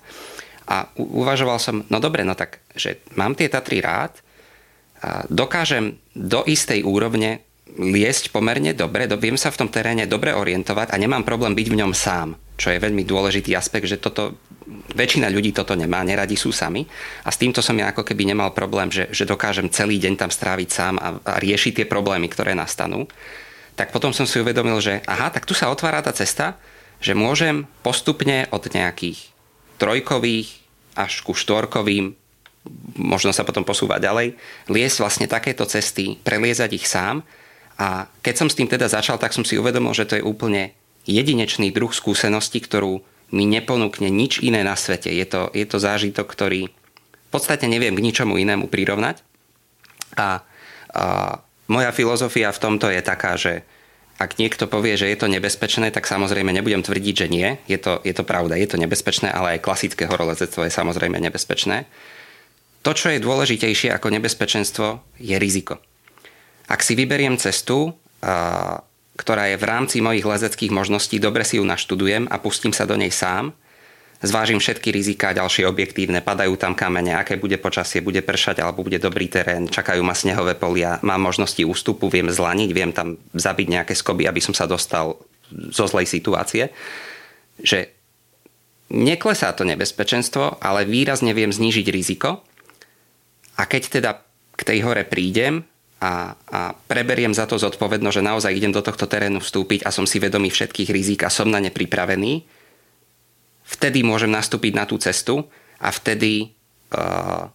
A 0.66 0.90
uvažoval 0.98 1.62
som, 1.62 1.86
no 1.92 2.02
dobre, 2.02 2.26
no 2.26 2.34
tak, 2.34 2.64
že 2.74 3.04
mám 3.14 3.38
tie 3.38 3.52
Tatry 3.52 3.86
rád, 3.86 4.26
a 5.06 5.22
dokážem 5.30 6.02
do 6.18 6.42
istej 6.50 6.82
úrovne 6.82 7.45
liesť 7.74 8.30
pomerne 8.30 8.78
dobre, 8.78 9.10
do, 9.10 9.18
viem 9.18 9.36
sa 9.36 9.50
v 9.50 9.66
tom 9.66 9.70
teréne 9.74 10.06
dobre 10.06 10.32
orientovať 10.32 10.94
a 10.94 11.02
nemám 11.02 11.26
problém 11.26 11.58
byť 11.58 11.68
v 11.74 11.80
ňom 11.82 11.92
sám, 11.98 12.38
čo 12.56 12.70
je 12.70 12.78
veľmi 12.78 13.02
dôležitý 13.02 13.58
aspekt, 13.58 13.90
že 13.90 13.98
toto 13.98 14.38
väčšina 14.94 15.28
ľudí 15.34 15.50
toto 15.52 15.74
nemá, 15.74 16.06
neradi 16.06 16.38
sú 16.38 16.54
sami 16.54 16.86
a 17.26 17.30
s 17.34 17.42
týmto 17.42 17.66
som 17.66 17.76
ja 17.76 17.90
ako 17.90 18.06
keby 18.06 18.32
nemal 18.32 18.54
problém, 18.54 18.94
že, 18.94 19.10
že 19.10 19.26
dokážem 19.26 19.74
celý 19.74 19.98
deň 19.98 20.14
tam 20.14 20.32
stráviť 20.32 20.70
sám 20.70 20.96
a, 21.02 21.18
a 21.20 21.34
riešiť 21.42 21.84
tie 21.84 21.86
problémy, 21.90 22.30
ktoré 22.30 22.54
nastanú. 22.54 23.10
Tak 23.76 23.92
potom 23.92 24.16
som 24.16 24.24
si 24.24 24.40
uvedomil, 24.40 24.80
že 24.80 25.04
aha, 25.04 25.34
tak 25.34 25.44
tu 25.44 25.52
sa 25.58 25.68
otvára 25.68 26.00
tá 26.00 26.16
cesta, 26.16 26.56
že 27.04 27.18
môžem 27.18 27.68
postupne 27.84 28.48
od 28.56 28.64
nejakých 28.72 29.20
trojkových 29.82 30.64
až 30.96 31.20
ku 31.28 31.36
štvorkovým, 31.36 32.16
možno 32.96 33.36
sa 33.36 33.44
potom 33.44 33.68
posúvať 33.68 34.00
ďalej, 34.00 34.28
liesť 34.72 34.98
vlastne 35.04 35.28
takéto 35.28 35.68
cesty, 35.68 36.16
preliezať 36.24 36.72
ich 36.72 36.88
sám 36.88 37.28
a 37.76 38.08
keď 38.24 38.36
som 38.36 38.48
s 38.48 38.56
tým 38.56 38.72
teda 38.72 38.88
začal, 38.88 39.20
tak 39.20 39.36
som 39.36 39.44
si 39.44 39.60
uvedomil, 39.60 39.92
že 39.92 40.08
to 40.08 40.16
je 40.20 40.24
úplne 40.24 40.72
jedinečný 41.04 41.76
druh 41.76 41.92
skúsenosti, 41.92 42.64
ktorú 42.64 43.04
mi 43.36 43.44
neponúkne 43.44 44.08
nič 44.08 44.40
iné 44.40 44.64
na 44.64 44.80
svete. 44.80 45.12
Je 45.12 45.26
to, 45.28 45.52
je 45.52 45.66
to 45.68 45.78
zážitok, 45.82 46.26
ktorý 46.30 46.72
v 46.72 47.30
podstate 47.34 47.68
neviem 47.68 47.98
k 47.98 48.06
ničomu 48.06 48.40
inému 48.40 48.72
prirovnať. 48.72 49.20
A, 50.16 50.40
a 50.96 51.04
moja 51.68 51.92
filozofia 51.92 52.54
v 52.56 52.62
tomto 52.62 52.88
je 52.88 53.02
taká, 53.04 53.36
že 53.36 53.68
ak 54.16 54.40
niekto 54.40 54.72
povie, 54.72 54.96
že 54.96 55.12
je 55.12 55.18
to 55.20 55.28
nebezpečné, 55.28 55.92
tak 55.92 56.08
samozrejme 56.08 56.56
nebudem 56.56 56.80
tvrdiť, 56.80 57.16
že 57.20 57.28
nie. 57.28 57.60
Je 57.68 57.76
to, 57.76 58.00
je 58.08 58.16
to 58.16 58.24
pravda, 58.24 58.56
je 58.56 58.72
to 58.72 58.80
nebezpečné, 58.80 59.28
ale 59.28 59.60
aj 59.60 59.66
klasické 59.66 60.08
horolezectvo 60.08 60.64
je 60.64 60.72
samozrejme 60.72 61.20
nebezpečné. 61.20 61.84
To, 62.88 62.96
čo 62.96 63.12
je 63.12 63.20
dôležitejšie 63.20 63.92
ako 63.92 64.14
nebezpečenstvo, 64.16 65.04
je 65.20 65.36
riziko. 65.36 65.84
Ak 66.66 66.82
si 66.82 66.98
vyberiem 66.98 67.38
cestu, 67.38 67.94
ktorá 69.16 69.44
je 69.54 69.58
v 69.62 69.66
rámci 69.66 70.02
mojich 70.02 70.26
lezeckých 70.26 70.74
možností, 70.74 71.22
dobre 71.22 71.46
si 71.48 71.62
ju 71.62 71.64
naštudujem 71.64 72.28
a 72.28 72.36
pustím 72.42 72.74
sa 72.74 72.84
do 72.90 72.98
nej 72.98 73.14
sám, 73.14 73.54
zvážim 74.26 74.58
všetky 74.58 74.90
rizika, 74.90 75.36
ďalšie 75.36 75.70
objektívne, 75.70 76.24
padajú 76.26 76.58
tam 76.58 76.74
kamene, 76.74 77.14
aké 77.14 77.38
bude 77.38 77.62
počasie, 77.62 78.02
bude 78.02 78.26
pršať 78.26 78.64
alebo 78.64 78.82
bude 78.82 78.98
dobrý 78.98 79.30
terén, 79.30 79.70
čakajú 79.70 80.02
ma 80.02 80.18
snehové 80.18 80.58
polia, 80.58 80.98
mám 81.06 81.22
možnosti 81.22 81.62
ústupu, 81.62 82.10
viem 82.10 82.32
zlaniť, 82.32 82.70
viem 82.74 82.92
tam 82.92 83.20
zabiť 83.36 83.68
nejaké 83.70 83.94
skoby, 83.94 84.26
aby 84.26 84.42
som 84.42 84.58
sa 84.58 84.66
dostal 84.66 85.20
zo 85.52 85.86
zlej 85.86 86.10
situácie. 86.10 86.74
Že 87.62 87.94
neklesá 88.90 89.54
to 89.54 89.64
nebezpečenstvo, 89.68 90.58
ale 90.58 90.90
výrazne 90.90 91.32
viem 91.38 91.54
znížiť 91.54 91.88
riziko. 91.94 92.42
A 93.56 93.64
keď 93.70 94.02
teda 94.02 94.12
k 94.58 94.62
tej 94.66 94.80
hore 94.84 95.06
prídem 95.06 95.64
a, 96.06 96.38
a 96.38 96.60
preberiem 96.86 97.34
za 97.34 97.50
to 97.50 97.58
zodpovednosť, 97.58 98.18
že 98.22 98.28
naozaj 98.30 98.54
idem 98.54 98.70
do 98.70 98.86
tohto 98.86 99.10
terénu 99.10 99.42
vstúpiť 99.42 99.90
a 99.90 99.90
som 99.90 100.06
si 100.06 100.22
vedomý 100.22 100.54
všetkých 100.54 100.90
rizik 100.94 101.26
a 101.26 101.34
som 101.34 101.50
na 101.50 101.58
ne 101.58 101.74
pripravený, 101.74 102.46
vtedy 103.66 104.06
môžem 104.06 104.30
nastúpiť 104.30 104.78
na 104.78 104.86
tú 104.86 105.02
cestu 105.02 105.50
a 105.82 105.90
vtedy 105.90 106.54
uh, 106.94 107.50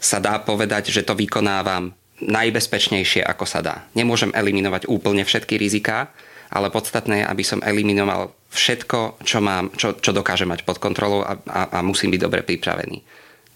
sa 0.00 0.18
dá 0.24 0.40
povedať, 0.40 0.88
že 0.88 1.04
to 1.04 1.12
vykonávam 1.12 1.92
najbezpečnejšie, 2.24 3.20
ako 3.20 3.44
sa 3.44 3.60
dá. 3.60 3.84
Nemôžem 3.92 4.32
eliminovať 4.32 4.88
úplne 4.88 5.28
všetky 5.28 5.60
riziká, 5.60 6.08
ale 6.48 6.72
podstatné 6.72 7.20
je, 7.20 7.28
aby 7.28 7.44
som 7.44 7.60
eliminoval 7.60 8.32
všetko, 8.54 9.20
čo, 9.20 9.44
mám, 9.44 9.74
čo, 9.76 10.00
čo 10.00 10.16
dokážem 10.16 10.48
mať 10.48 10.64
pod 10.64 10.80
kontrolou 10.80 11.20
a, 11.20 11.36
a, 11.44 11.60
a 11.76 11.78
musím 11.84 12.14
byť 12.16 12.22
dobre 12.24 12.40
pripravený. 12.40 13.04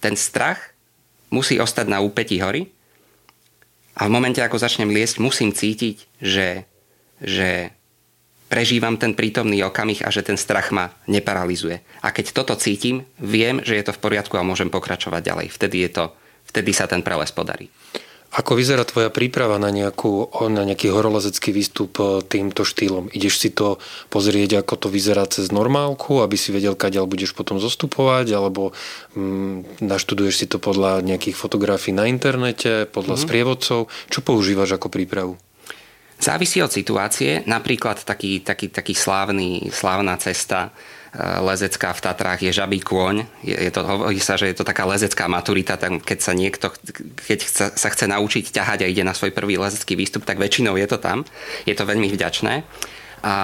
Ten 0.05 0.13
strach 0.19 0.77
musí 1.33 1.57
ostať 1.57 1.87
na 1.89 2.05
úpetí 2.05 2.37
hory 2.43 2.69
a 3.97 4.07
v 4.07 4.15
momente, 4.15 4.39
ako 4.39 4.61
začnem 4.61 4.91
liesť, 4.91 5.19
musím 5.19 5.51
cítiť, 5.51 5.97
že, 6.23 6.65
že 7.19 7.75
prežívam 8.51 8.99
ten 8.99 9.15
prítomný 9.15 9.63
okamih 9.63 10.03
a 10.03 10.11
že 10.11 10.27
ten 10.27 10.39
strach 10.39 10.75
ma 10.75 10.91
neparalizuje. 11.07 11.83
A 12.03 12.11
keď 12.11 12.35
toto 12.35 12.59
cítim, 12.59 13.07
viem, 13.23 13.63
že 13.63 13.79
je 13.79 13.85
to 13.87 13.95
v 13.95 14.03
poriadku 14.03 14.35
a 14.39 14.47
môžem 14.47 14.71
pokračovať 14.71 15.23
ďalej. 15.23 15.47
Vtedy, 15.55 15.77
je 15.87 15.91
to, 15.91 16.05
vtedy 16.51 16.75
sa 16.75 16.91
ten 16.91 17.03
preles 17.03 17.31
podarí. 17.31 17.71
Ako 18.31 18.55
vyzerá 18.55 18.87
tvoja 18.87 19.11
príprava 19.11 19.59
na, 19.59 19.75
nejakú, 19.75 20.31
na 20.55 20.63
nejaký 20.63 20.95
horolezecký 20.95 21.51
výstup 21.51 21.99
e, 21.99 22.23
týmto 22.23 22.63
štýlom? 22.63 23.11
Ideš 23.11 23.35
si 23.43 23.51
to 23.51 23.83
pozrieť, 24.07 24.63
ako 24.63 24.87
to 24.87 24.89
vyzerá 24.89 25.27
cez 25.27 25.51
normálku, 25.51 26.23
aby 26.23 26.39
si 26.39 26.55
vedel, 26.55 26.79
kadeľ 26.79 27.11
budeš 27.11 27.35
potom 27.35 27.59
zostupovať, 27.59 28.31
alebo 28.31 28.71
mm, 29.19 29.83
naštuduješ 29.83 30.35
si 30.39 30.47
to 30.47 30.63
podľa 30.63 31.03
nejakých 31.03 31.35
fotografií 31.35 31.91
na 31.91 32.07
internete, 32.07 32.87
podľa 32.87 33.19
mm-hmm. 33.19 33.27
sprievodcov? 33.27 33.81
Čo 33.91 34.21
používaš 34.23 34.79
ako 34.79 34.95
prípravu? 34.95 35.35
Závisí 36.21 36.63
od 36.63 36.71
situácie. 36.71 37.43
Napríklad 37.51 38.07
taký, 38.07 38.47
taký, 38.47 38.71
taký 38.71 38.95
slávny, 38.95 39.75
slávna 39.75 40.15
cesta 40.23 40.71
lezecká 41.19 41.91
v 41.91 42.01
Tatrách 42.07 42.41
je 42.47 42.53
žabý 42.55 42.79
kôň. 42.79 43.27
Je, 43.43 43.57
je 43.59 43.71
to, 43.75 43.83
hovorí 43.83 44.23
sa, 44.23 44.39
že 44.39 44.55
je 44.55 44.57
to 44.57 44.63
taká 44.63 44.87
lezecká 44.87 45.27
maturita, 45.27 45.75
tam 45.75 45.99
keď 45.99 46.19
sa 46.23 46.33
niekto, 46.33 46.71
keď 47.27 47.39
chce, 47.43 47.65
sa 47.75 47.89
chce 47.91 48.07
naučiť 48.07 48.55
ťahať 48.55 48.87
a 48.87 48.91
ide 48.91 49.03
na 49.03 49.11
svoj 49.11 49.35
prvý 49.35 49.59
lezecký 49.59 49.99
výstup, 49.99 50.23
tak 50.23 50.39
väčšinou 50.39 50.79
je 50.79 50.87
to 50.87 51.03
tam. 51.03 51.27
Je 51.67 51.75
to 51.75 51.83
veľmi 51.83 52.07
vďačné. 52.15 52.63
A, 53.21 53.37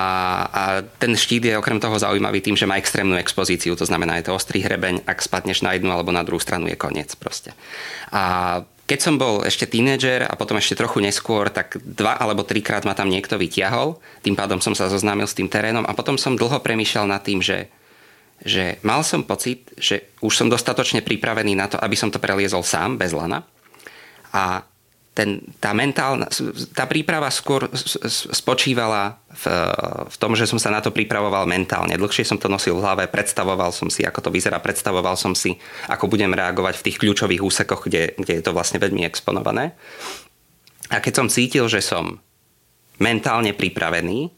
a 0.48 0.62
ten 0.96 1.12
štít 1.12 1.52
je 1.52 1.58
okrem 1.58 1.76
toho 1.76 1.98
zaujímavý 2.00 2.40
tým, 2.40 2.56
že 2.56 2.64
má 2.64 2.80
extrémnu 2.80 3.18
expozíciu, 3.20 3.76
to 3.76 3.84
znamená, 3.84 4.16
je 4.16 4.32
to 4.32 4.38
ostrý 4.38 4.64
hrebeň, 4.64 5.04
ak 5.04 5.20
spadneš 5.20 5.60
na 5.60 5.76
jednu 5.76 5.92
alebo 5.92 6.14
na 6.14 6.24
druhú 6.24 6.40
stranu 6.40 6.64
je 6.70 6.80
koniec 6.80 7.12
proste. 7.20 7.52
A 8.08 8.64
keď 8.86 8.98
som 9.02 9.18
bol 9.18 9.42
ešte 9.42 9.66
tínedžer 9.66 10.22
a 10.22 10.38
potom 10.38 10.62
ešte 10.62 10.78
trochu 10.78 11.02
neskôr, 11.02 11.50
tak 11.50 11.74
dva 11.82 12.14
alebo 12.14 12.46
trikrát 12.46 12.86
ma 12.86 12.94
tam 12.94 13.10
niekto 13.10 13.34
vyťahol. 13.34 13.98
Tým 14.22 14.38
pádom 14.38 14.62
som 14.62 14.78
sa 14.78 14.86
zoznámil 14.86 15.26
s 15.26 15.34
tým 15.34 15.50
terénom 15.50 15.82
a 15.82 15.92
potom 15.92 16.14
som 16.14 16.38
dlho 16.38 16.62
premýšľal 16.62 17.10
nad 17.10 17.18
tým, 17.26 17.42
že, 17.42 17.66
že 18.46 18.78
mal 18.86 19.02
som 19.02 19.26
pocit, 19.26 19.74
že 19.74 20.14
už 20.22 20.30
som 20.30 20.46
dostatočne 20.46 21.02
pripravený 21.02 21.58
na 21.58 21.66
to, 21.66 21.82
aby 21.82 21.98
som 21.98 22.14
to 22.14 22.22
preliezol 22.22 22.62
sám, 22.62 22.94
bez 22.94 23.10
lana. 23.10 23.42
A 24.30 24.62
ten, 25.16 25.40
tá, 25.56 25.72
mentálna, 25.72 26.28
tá 26.76 26.84
príprava 26.84 27.32
skôr 27.32 27.72
spočívala 28.04 29.16
v, 29.32 29.44
v 30.12 30.16
tom, 30.20 30.36
že 30.36 30.44
som 30.44 30.60
sa 30.60 30.68
na 30.68 30.84
to 30.84 30.92
pripravoval 30.92 31.48
mentálne. 31.48 31.96
Dlhšie 31.96 32.28
som 32.28 32.36
to 32.36 32.52
nosil 32.52 32.76
v 32.76 32.84
hlave, 32.84 33.08
predstavoval 33.08 33.72
som 33.72 33.88
si, 33.88 34.04
ako 34.04 34.28
to 34.28 34.30
vyzerá, 34.30 34.60
predstavoval 34.60 35.16
som 35.16 35.32
si, 35.32 35.56
ako 35.88 36.12
budem 36.12 36.36
reagovať 36.36 36.76
v 36.76 36.84
tých 36.84 37.00
kľúčových 37.00 37.40
úsekoch, 37.40 37.88
kde, 37.88 38.12
kde 38.20 38.32
je 38.36 38.44
to 38.44 38.52
vlastne 38.52 38.76
veľmi 38.76 39.08
exponované. 39.08 39.72
A 40.92 41.00
keď 41.00 41.24
som 41.24 41.32
cítil, 41.32 41.64
že 41.72 41.80
som 41.80 42.20
mentálne 43.00 43.56
pripravený, 43.56 44.36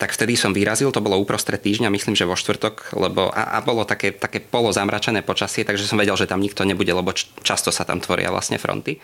tak 0.00 0.16
vtedy 0.16 0.32
som 0.32 0.56
vyrazil, 0.56 0.88
to 0.96 1.04
bolo 1.04 1.20
uprostred 1.20 1.60
týždňa, 1.60 1.92
myslím, 1.92 2.16
že 2.16 2.24
vo 2.24 2.32
štvrtok, 2.32 2.96
lebo 2.96 3.28
a, 3.28 3.52
a 3.52 3.58
bolo 3.60 3.84
také, 3.84 4.16
také 4.16 4.40
polo 4.40 4.72
zamračené 4.72 5.20
počasie, 5.20 5.60
takže 5.60 5.84
som 5.84 6.00
vedel, 6.00 6.16
že 6.16 6.24
tam 6.24 6.40
nikto 6.40 6.64
nebude, 6.64 6.88
lebo 6.88 7.12
často 7.44 7.68
sa 7.68 7.84
tam 7.84 8.00
tvoria 8.00 8.32
vlastne 8.32 8.56
fronty. 8.56 8.96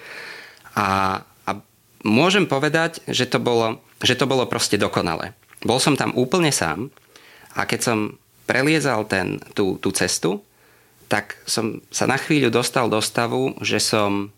A, 0.77 1.21
a 1.49 1.51
môžem 2.05 2.45
povedať, 2.45 3.01
že 3.09 3.25
to, 3.25 3.41
bolo, 3.41 3.81
že 4.05 4.15
to 4.15 4.29
bolo 4.29 4.45
proste 4.45 4.77
dokonalé. 4.77 5.33
Bol 5.65 5.81
som 5.81 5.97
tam 5.97 6.13
úplne 6.13 6.53
sám 6.53 6.93
a 7.57 7.65
keď 7.65 7.81
som 7.81 7.99
preliezal 8.45 9.09
ten, 9.09 9.41
tú, 9.57 9.81
tú 9.81 9.91
cestu, 9.91 10.45
tak 11.09 11.41
som 11.49 11.81
sa 11.89 12.05
na 12.05 12.21
chvíľu 12.21 12.53
dostal 12.53 12.87
do 12.93 13.01
stavu, 13.01 13.57
že 13.65 13.81
som... 13.81 14.31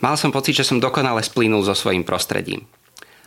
Mal 0.00 0.16
som 0.16 0.32
pocit, 0.32 0.56
že 0.56 0.64
som 0.64 0.80
dokonale 0.80 1.20
splínul 1.20 1.60
so 1.60 1.76
svojím 1.76 2.08
prostredím. 2.08 2.64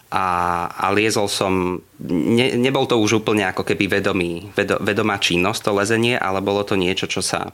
A, 0.09 0.65
a 0.73 0.89
liezol 0.89 1.29
som... 1.29 1.85
Ne, 2.09 2.57
nebol 2.57 2.89
to 2.89 2.97
už 2.97 3.21
úplne 3.21 3.45
ako 3.45 3.61
keby 3.61 4.01
vedomý, 4.01 4.49
vedo, 4.57 4.81
vedomá 4.81 5.21
činnosť, 5.21 5.69
to 5.69 5.71
lezenie, 5.77 6.15
ale 6.17 6.41
bolo 6.41 6.65
to 6.65 6.73
niečo, 6.73 7.05
čo 7.05 7.21
sa 7.21 7.53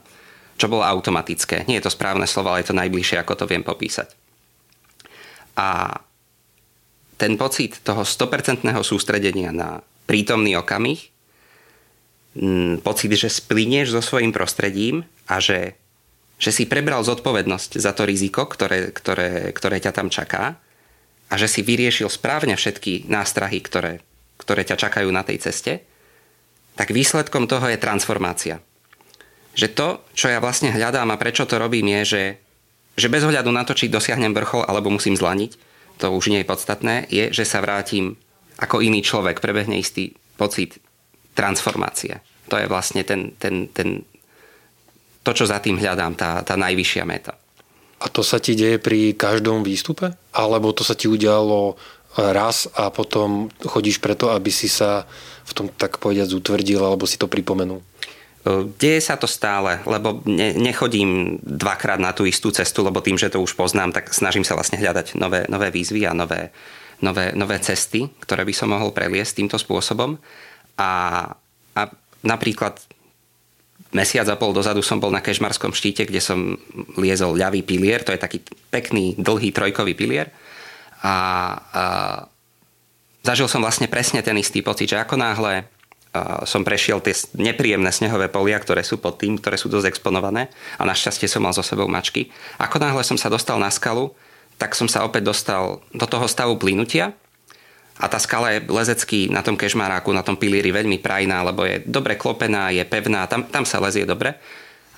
čo 0.60 0.68
bolo 0.68 0.84
automatické. 0.84 1.64
Nie 1.64 1.80
je 1.80 1.88
to 1.88 1.96
správne 1.96 2.28
slovo, 2.28 2.52
ale 2.52 2.60
je 2.60 2.68
to 2.68 2.76
najbližšie, 2.76 3.16
ako 3.16 3.32
to 3.32 3.48
viem 3.48 3.64
popísať. 3.64 4.12
A 5.58 6.00
ten 7.20 7.36
pocit 7.36 7.82
toho 7.84 8.02
100% 8.02 8.64
sústredenia 8.80 9.52
na 9.52 9.84
prítomný 10.08 10.56
okamih, 10.56 11.10
pocit, 12.80 13.10
že 13.12 13.28
splínieš 13.28 13.92
so 13.94 14.02
svojím 14.02 14.30
prostredím 14.30 15.02
a 15.26 15.42
že, 15.42 15.74
že 16.38 16.50
si 16.54 16.64
prebral 16.64 17.02
zodpovednosť 17.02 17.76
za 17.76 17.90
to 17.92 18.06
riziko, 18.06 18.46
ktoré, 18.46 18.94
ktoré, 18.94 19.50
ktoré 19.50 19.76
ťa 19.82 19.92
tam 19.92 20.08
čaká 20.08 20.56
a 21.30 21.34
že 21.38 21.46
si 21.50 21.60
vyriešil 21.62 22.10
správne 22.10 22.54
všetky 22.54 23.10
nástrahy, 23.10 23.58
ktoré, 23.62 24.02
ktoré 24.38 24.62
ťa 24.62 24.76
čakajú 24.78 25.10
na 25.10 25.26
tej 25.26 25.42
ceste, 25.42 25.72
tak 26.78 26.94
výsledkom 26.94 27.50
toho 27.50 27.66
je 27.70 27.78
transformácia. 27.78 28.62
Že 29.58 29.66
to, 29.74 29.88
čo 30.14 30.26
ja 30.30 30.38
vlastne 30.38 30.70
hľadám 30.70 31.10
a 31.10 31.20
prečo 31.20 31.44
to 31.44 31.58
robím, 31.58 31.90
je, 32.00 32.02
že 32.06 32.22
že 32.96 33.12
bez 33.12 33.22
ohľadu 33.22 33.50
na 33.50 33.62
to, 33.62 33.76
či 33.76 33.92
dosiahnem 33.92 34.34
vrchol 34.34 34.66
alebo 34.66 34.90
musím 34.90 35.14
zlaniť, 35.14 35.56
to 36.00 36.08
už 36.10 36.32
nie 36.32 36.40
je 36.40 36.48
podstatné, 36.48 36.94
je, 37.12 37.28
že 37.30 37.44
sa 37.44 37.60
vrátim 37.60 38.16
ako 38.56 38.80
iný 38.80 39.04
človek, 39.04 39.40
prebehne 39.40 39.76
istý 39.76 40.16
pocit 40.36 40.80
transformácie. 41.36 42.20
To 42.48 42.56
je 42.56 42.66
vlastne 42.66 43.04
ten, 43.04 43.36
ten, 43.36 43.68
ten, 43.70 44.04
to, 45.22 45.30
čo 45.32 45.44
za 45.44 45.60
tým 45.60 45.76
hľadám, 45.76 46.16
tá, 46.16 46.40
tá 46.42 46.56
najvyššia 46.56 47.04
meta. 47.04 47.36
A 48.00 48.08
to 48.08 48.24
sa 48.24 48.40
ti 48.40 48.56
deje 48.56 48.80
pri 48.80 49.12
každom 49.12 49.60
výstupe? 49.60 50.16
Alebo 50.32 50.72
to 50.72 50.80
sa 50.80 50.96
ti 50.96 51.04
udialo 51.04 51.76
raz 52.16 52.66
a 52.74 52.88
potom 52.88 53.52
chodíš 53.60 54.00
preto, 54.00 54.32
aby 54.32 54.48
si 54.48 54.66
sa 54.66 55.04
v 55.46 55.52
tom 55.52 55.66
tak 55.68 56.00
povediať 56.00 56.32
utvrdil 56.32 56.80
alebo 56.80 57.04
si 57.04 57.20
to 57.20 57.28
pripomenul? 57.28 57.84
Deje 58.80 59.04
sa 59.04 59.20
to 59.20 59.28
stále, 59.28 59.84
lebo 59.84 60.24
ne, 60.24 60.56
nechodím 60.56 61.36
dvakrát 61.44 62.00
na 62.00 62.16
tú 62.16 62.24
istú 62.24 62.48
cestu, 62.48 62.80
lebo 62.80 63.04
tým, 63.04 63.20
že 63.20 63.28
to 63.28 63.36
už 63.36 63.52
poznám, 63.52 63.92
tak 63.92 64.16
snažím 64.16 64.48
sa 64.48 64.56
vlastne 64.56 64.80
hľadať 64.80 65.12
nové, 65.20 65.44
nové 65.52 65.68
výzvy 65.68 66.08
a 66.08 66.16
nové, 66.16 66.48
nové, 67.04 67.36
nové 67.36 67.60
cesty, 67.60 68.08
ktoré 68.24 68.48
by 68.48 68.54
som 68.56 68.72
mohol 68.72 68.96
preliesť 68.96 69.44
týmto 69.44 69.60
spôsobom. 69.60 70.16
A, 70.80 70.90
a 71.76 71.82
napríklad 72.24 72.80
mesiac 73.92 74.24
a 74.32 74.40
pol 74.40 74.56
dozadu 74.56 74.80
som 74.80 74.96
bol 74.96 75.12
na 75.12 75.20
Kežmarskom 75.20 75.76
štíte, 75.76 76.08
kde 76.08 76.24
som 76.24 76.56
liezol 76.96 77.36
ľavý 77.36 77.60
pilier, 77.60 78.00
to 78.00 78.16
je 78.16 78.24
taký 78.24 78.40
pekný, 78.72 79.20
dlhý 79.20 79.52
trojkový 79.52 79.92
pilier. 79.92 80.32
A, 81.04 81.12
a 81.12 81.14
zažil 83.20 83.52
som 83.52 83.60
vlastne 83.60 83.84
presne 83.84 84.24
ten 84.24 84.36
istý 84.40 84.64
pocit, 84.64 84.88
že 84.88 84.96
ako 84.96 85.20
náhle 85.20 85.68
som 86.42 86.66
prešiel 86.66 86.98
tie 86.98 87.14
nepríjemné 87.38 87.90
snehové 87.94 88.26
polia, 88.26 88.58
ktoré 88.58 88.82
sú 88.82 88.98
pod 88.98 89.22
tým, 89.22 89.38
ktoré 89.38 89.54
sú 89.54 89.70
dosť 89.70 89.94
exponované 89.94 90.50
a 90.74 90.82
našťastie 90.82 91.30
som 91.30 91.46
mal 91.46 91.54
so 91.54 91.62
sebou 91.62 91.86
mačky. 91.86 92.34
Ako 92.58 92.82
náhle 92.82 93.06
som 93.06 93.14
sa 93.14 93.30
dostal 93.30 93.62
na 93.62 93.70
skalu, 93.70 94.10
tak 94.58 94.74
som 94.74 94.90
sa 94.90 95.06
opäť 95.06 95.30
dostal 95.30 95.78
do 95.94 96.06
toho 96.10 96.26
stavu 96.26 96.58
plynutia 96.58 97.14
a 98.00 98.10
tá 98.10 98.18
skala 98.18 98.58
je 98.58 98.66
lezecký 98.66 99.30
na 99.30 99.44
tom 99.44 99.54
kežmaráku, 99.54 100.10
na 100.10 100.26
tom 100.26 100.34
pilíri 100.34 100.74
veľmi 100.74 100.98
prajná, 100.98 101.46
lebo 101.46 101.62
je 101.62 101.84
dobre 101.86 102.18
klopená, 102.18 102.74
je 102.74 102.82
pevná, 102.82 103.30
tam, 103.30 103.46
tam 103.46 103.62
sa 103.62 103.78
lezie 103.78 104.02
dobre. 104.02 104.34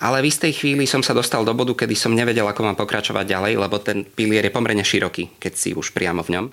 Ale 0.02 0.18
v 0.18 0.34
istej 0.34 0.50
chvíli 0.58 0.88
som 0.88 0.98
sa 0.98 1.14
dostal 1.14 1.46
do 1.46 1.54
bodu, 1.54 1.78
kedy 1.78 1.94
som 1.94 2.10
nevedel, 2.10 2.42
ako 2.48 2.66
mám 2.66 2.74
pokračovať 2.74 3.22
ďalej, 3.22 3.52
lebo 3.54 3.76
ten 3.78 4.02
pilier 4.02 4.42
je 4.42 4.54
pomerne 4.54 4.82
široký, 4.82 5.38
keď 5.38 5.52
si 5.54 5.70
už 5.78 5.94
priamo 5.94 6.26
v 6.26 6.40
ňom. 6.40 6.44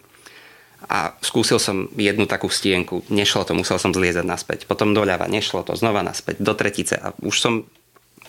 A 0.89 1.13
skúsil 1.22 1.62
som 1.62 1.86
jednu 1.93 2.25
takú 2.25 2.50
stienku, 2.50 3.05
nešlo 3.13 3.46
to, 3.46 3.53
musel 3.53 3.77
som 3.77 3.93
zliezať 3.93 4.25
naspäť. 4.25 4.60
Potom 4.65 4.98
doľava, 4.98 5.29
nešlo 5.29 5.62
to, 5.62 5.77
znova 5.77 6.01
naspäť, 6.01 6.41
do 6.41 6.58
tretice 6.58 6.98
a 6.98 7.13
už 7.22 7.38
som, 7.38 7.53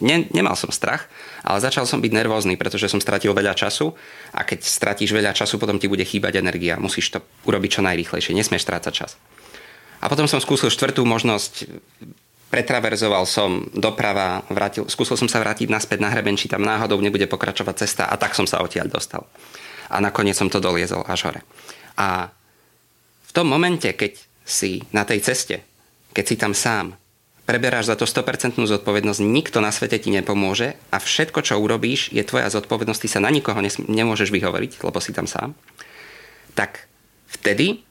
ne, 0.04 0.28
nemal 0.28 0.52
som 0.60 0.68
strach, 0.68 1.08
ale 1.40 1.64
začal 1.64 1.88
som 1.88 2.04
byť 2.04 2.12
nervózny, 2.12 2.60
pretože 2.60 2.92
som 2.92 3.00
stratil 3.00 3.32
veľa 3.32 3.56
času 3.56 3.96
a 4.36 4.44
keď 4.44 4.60
stratíš 4.60 5.16
veľa 5.16 5.32
času, 5.32 5.56
potom 5.56 5.80
ti 5.80 5.88
bude 5.88 6.04
chýbať 6.04 6.36
energia. 6.36 6.76
Musíš 6.76 7.16
to 7.16 7.24
urobiť 7.48 7.80
čo 7.80 7.82
najrýchlejšie, 7.82 8.36
nesmieš 8.36 8.68
strácať 8.68 8.92
čas. 8.92 9.16
A 10.04 10.12
potom 10.12 10.28
som 10.28 10.40
skúsil 10.44 10.68
štvrtú 10.68 11.00
možnosť, 11.08 11.64
pretraverzoval 12.52 13.24
som 13.24 13.72
doprava, 13.72 14.44
vrátil, 14.52 14.84
skúsil 14.92 15.16
som 15.16 15.32
sa 15.32 15.40
vrátiť 15.40 15.72
naspäť 15.72 16.04
na 16.04 16.12
hreben, 16.12 16.36
či 16.36 16.44
tam 16.44 16.60
náhodou 16.60 17.00
nebude 17.00 17.24
pokračovať 17.24 17.88
cesta 17.88 18.04
a 18.04 18.20
tak 18.20 18.36
som 18.36 18.44
sa 18.44 18.60
odtiaľ 18.60 18.92
dostal. 18.92 19.24
A 19.88 19.96
nakoniec 19.96 20.36
som 20.36 20.52
to 20.52 20.60
doliezol 20.60 21.08
až 21.08 21.30
hore. 21.30 21.40
A 21.96 22.28
v 23.30 23.36
tom 23.38 23.46
momente, 23.46 23.86
keď 23.86 24.18
si 24.42 24.82
na 24.90 25.06
tej 25.06 25.22
ceste, 25.22 25.62
keď 26.10 26.24
si 26.26 26.34
tam 26.34 26.50
sám, 26.50 26.98
preberáš 27.46 27.86
za 27.86 27.94
to 27.94 28.02
100% 28.02 28.58
zodpovednosť, 28.58 29.22
nikto 29.22 29.62
na 29.62 29.70
svete 29.70 30.02
ti 30.02 30.10
nepomôže 30.10 30.74
a 30.90 30.98
všetko, 30.98 31.38
čo 31.46 31.62
urobíš, 31.62 32.10
je 32.10 32.26
tvoja 32.26 32.50
zodpovednosť, 32.50 33.00
ty 33.06 33.08
sa 33.08 33.22
na 33.22 33.30
nikoho 33.30 33.62
nemôžeš 33.86 34.34
vyhovoriť, 34.34 34.82
lebo 34.82 34.98
si 34.98 35.14
tam 35.14 35.30
sám, 35.30 35.54
tak 36.58 36.90
vtedy 37.30 37.86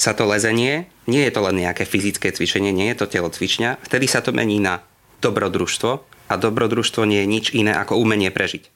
sa 0.00 0.16
to 0.16 0.24
lezenie, 0.24 0.88
nie 1.04 1.20
je 1.28 1.32
to 1.36 1.44
len 1.44 1.60
nejaké 1.60 1.84
fyzické 1.84 2.32
cvičenie, 2.32 2.72
nie 2.72 2.88
je 2.96 3.04
to 3.04 3.12
telo 3.12 3.28
cvičňa, 3.28 3.84
vtedy 3.84 4.08
sa 4.08 4.24
to 4.24 4.32
mení 4.32 4.56
na 4.56 4.80
dobrodružstvo 5.20 5.90
a 6.32 6.34
dobrodružstvo 6.40 7.04
nie 7.04 7.20
je 7.20 7.28
nič 7.28 7.46
iné 7.52 7.76
ako 7.76 8.00
umenie 8.00 8.32
prežiť. 8.32 8.72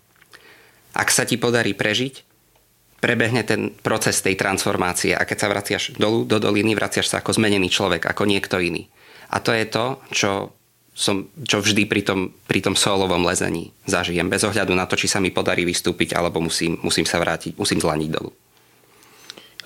Ak 0.93 1.09
sa 1.09 1.25
ti 1.25 1.41
podarí 1.41 1.73
prežiť, 1.73 2.28
prebehne 2.99 3.47
ten 3.47 3.71
proces 3.71 4.19
tej 4.19 4.35
transformácie 4.35 5.15
a 5.15 5.23
keď 5.23 5.39
sa 5.39 5.49
vraciaš 5.51 5.83
dolu 5.95 6.27
do 6.27 6.43
doliny, 6.43 6.75
vraciaš 6.75 7.07
sa 7.11 7.17
ako 7.23 7.39
zmenený 7.39 7.71
človek, 7.71 8.11
ako 8.11 8.27
niekto 8.27 8.59
iný. 8.59 8.91
A 9.31 9.39
to 9.39 9.55
je 9.55 9.65
to, 9.71 10.03
čo, 10.11 10.31
som, 10.99 11.31
čo 11.47 11.63
vždy 11.63 11.87
pri 11.87 12.03
tom, 12.03 12.35
pri 12.51 12.59
tom 12.59 12.75
solovom 12.75 13.23
lezení 13.23 13.71
zažijem, 13.87 14.27
bez 14.27 14.43
ohľadu 14.43 14.75
na 14.75 14.91
to, 14.91 14.99
či 14.99 15.07
sa 15.07 15.23
mi 15.23 15.31
podarí 15.31 15.63
vystúpiť, 15.63 16.19
alebo 16.19 16.43
musím, 16.43 16.81
musím 16.83 17.07
sa 17.07 17.23
vrátiť, 17.23 17.55
musím 17.55 17.79
zlaniť 17.79 18.11
dolu. 18.11 18.31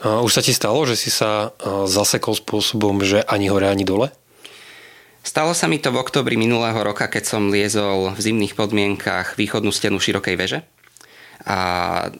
Už 0.02 0.34
sa 0.34 0.42
ti 0.42 0.50
stalo, 0.50 0.82
že 0.82 0.98
si 0.98 1.14
sa 1.14 1.54
zasekol 1.86 2.34
spôsobom, 2.34 3.06
že 3.06 3.22
ani 3.22 3.46
hore, 3.46 3.70
ani 3.70 3.86
dole? 3.86 4.10
Stalo 5.22 5.54
sa 5.54 5.70
mi 5.70 5.78
to 5.78 5.94
v 5.94 6.02
oktobri 6.02 6.34
minulého 6.34 6.74
roka, 6.82 7.06
keď 7.06 7.22
som 7.22 7.54
liezol 7.54 8.10
v 8.10 8.18
zimných 8.18 8.58
podmienkach 8.58 9.38
východnú 9.38 9.70
stenu 9.70 10.02
širokej 10.02 10.34
veže 10.34 10.58
a 11.42 11.58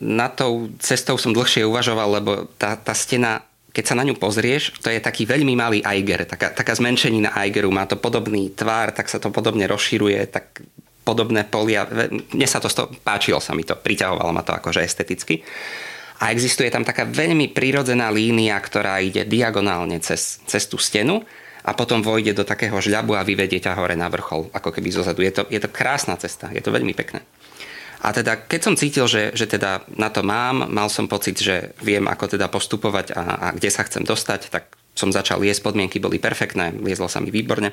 na 0.03 0.27
tou 0.27 0.67
cestou 0.83 1.15
som 1.15 1.31
dlhšie 1.31 1.63
uvažoval, 1.63 2.19
lebo 2.19 2.31
tá, 2.59 2.75
tá 2.75 2.91
stena, 2.91 3.39
keď 3.71 3.83
sa 3.87 3.95
na 3.95 4.03
ňu 4.03 4.19
pozrieš, 4.19 4.75
to 4.83 4.91
je 4.91 4.99
taký 4.99 5.23
veľmi 5.23 5.55
malý 5.55 5.79
Eiger, 5.79 6.27
taká, 6.27 6.51
taká 6.51 6.75
zmenšenina 6.75 7.31
Eigeru, 7.39 7.71
má 7.71 7.87
to 7.87 7.95
podobný 7.95 8.51
tvár, 8.51 8.91
tak 8.91 9.07
sa 9.07 9.23
to 9.23 9.31
podobne 9.31 9.63
rozširuje, 9.63 10.19
tak 10.27 10.59
podobné 11.07 11.47
polia. 11.47 11.87
Mne 12.35 12.47
sa 12.47 12.59
to 12.59 12.71
sto, 12.71 12.91
páčilo 13.03 13.39
sa 13.39 13.55
mi 13.55 13.63
to, 13.63 13.75
priťahovalo 13.75 14.31
ma 14.31 14.43
to 14.43 14.55
akože 14.55 14.83
esteticky. 14.83 15.43
A 16.23 16.31
existuje 16.31 16.71
tam 16.71 16.87
taká 16.87 17.03
veľmi 17.03 17.51
prirodzená 17.51 18.07
línia, 18.07 18.55
ktorá 18.55 19.03
ide 19.03 19.27
diagonálne 19.27 19.99
cez, 19.99 20.39
cez 20.47 20.63
tú 20.71 20.79
stenu 20.79 21.19
a 21.63 21.71
potom 21.75 21.99
vojde 21.99 22.35
do 22.35 22.47
takého 22.47 22.75
žľabu 22.79 23.15
a 23.15 23.27
vyvedie 23.27 23.59
ťa 23.59 23.75
hore 23.75 23.95
na 23.95 24.07
vrchol, 24.07 24.51
ako 24.51 24.69
keby 24.71 24.91
zozadu. 24.91 25.23
Je 25.23 25.31
to, 25.35 25.43
je 25.51 25.59
to 25.59 25.67
krásna 25.71 26.15
cesta, 26.15 26.47
je 26.51 26.63
to 26.63 26.71
veľmi 26.71 26.95
pekné. 26.95 27.23
A 28.03 28.11
teda 28.11 28.35
keď 28.35 28.61
som 28.61 28.75
cítil, 28.75 29.07
že, 29.07 29.31
že 29.31 29.47
teda 29.47 29.87
na 29.95 30.11
to 30.11 30.27
mám, 30.27 30.67
mal 30.67 30.91
som 30.91 31.07
pocit, 31.07 31.39
že 31.39 31.71
viem, 31.79 32.03
ako 32.03 32.35
teda 32.35 32.51
postupovať 32.51 33.15
a, 33.15 33.23
a 33.23 33.47
kde 33.55 33.71
sa 33.71 33.87
chcem 33.87 34.03
dostať, 34.03 34.51
tak 34.51 34.75
som 34.91 35.09
začal 35.09 35.39
jesť, 35.39 35.71
podmienky 35.71 36.03
boli 36.03 36.19
perfektné, 36.19 36.75
liezlo 36.83 37.07
sa 37.07 37.23
mi 37.23 37.31
výborne. 37.31 37.71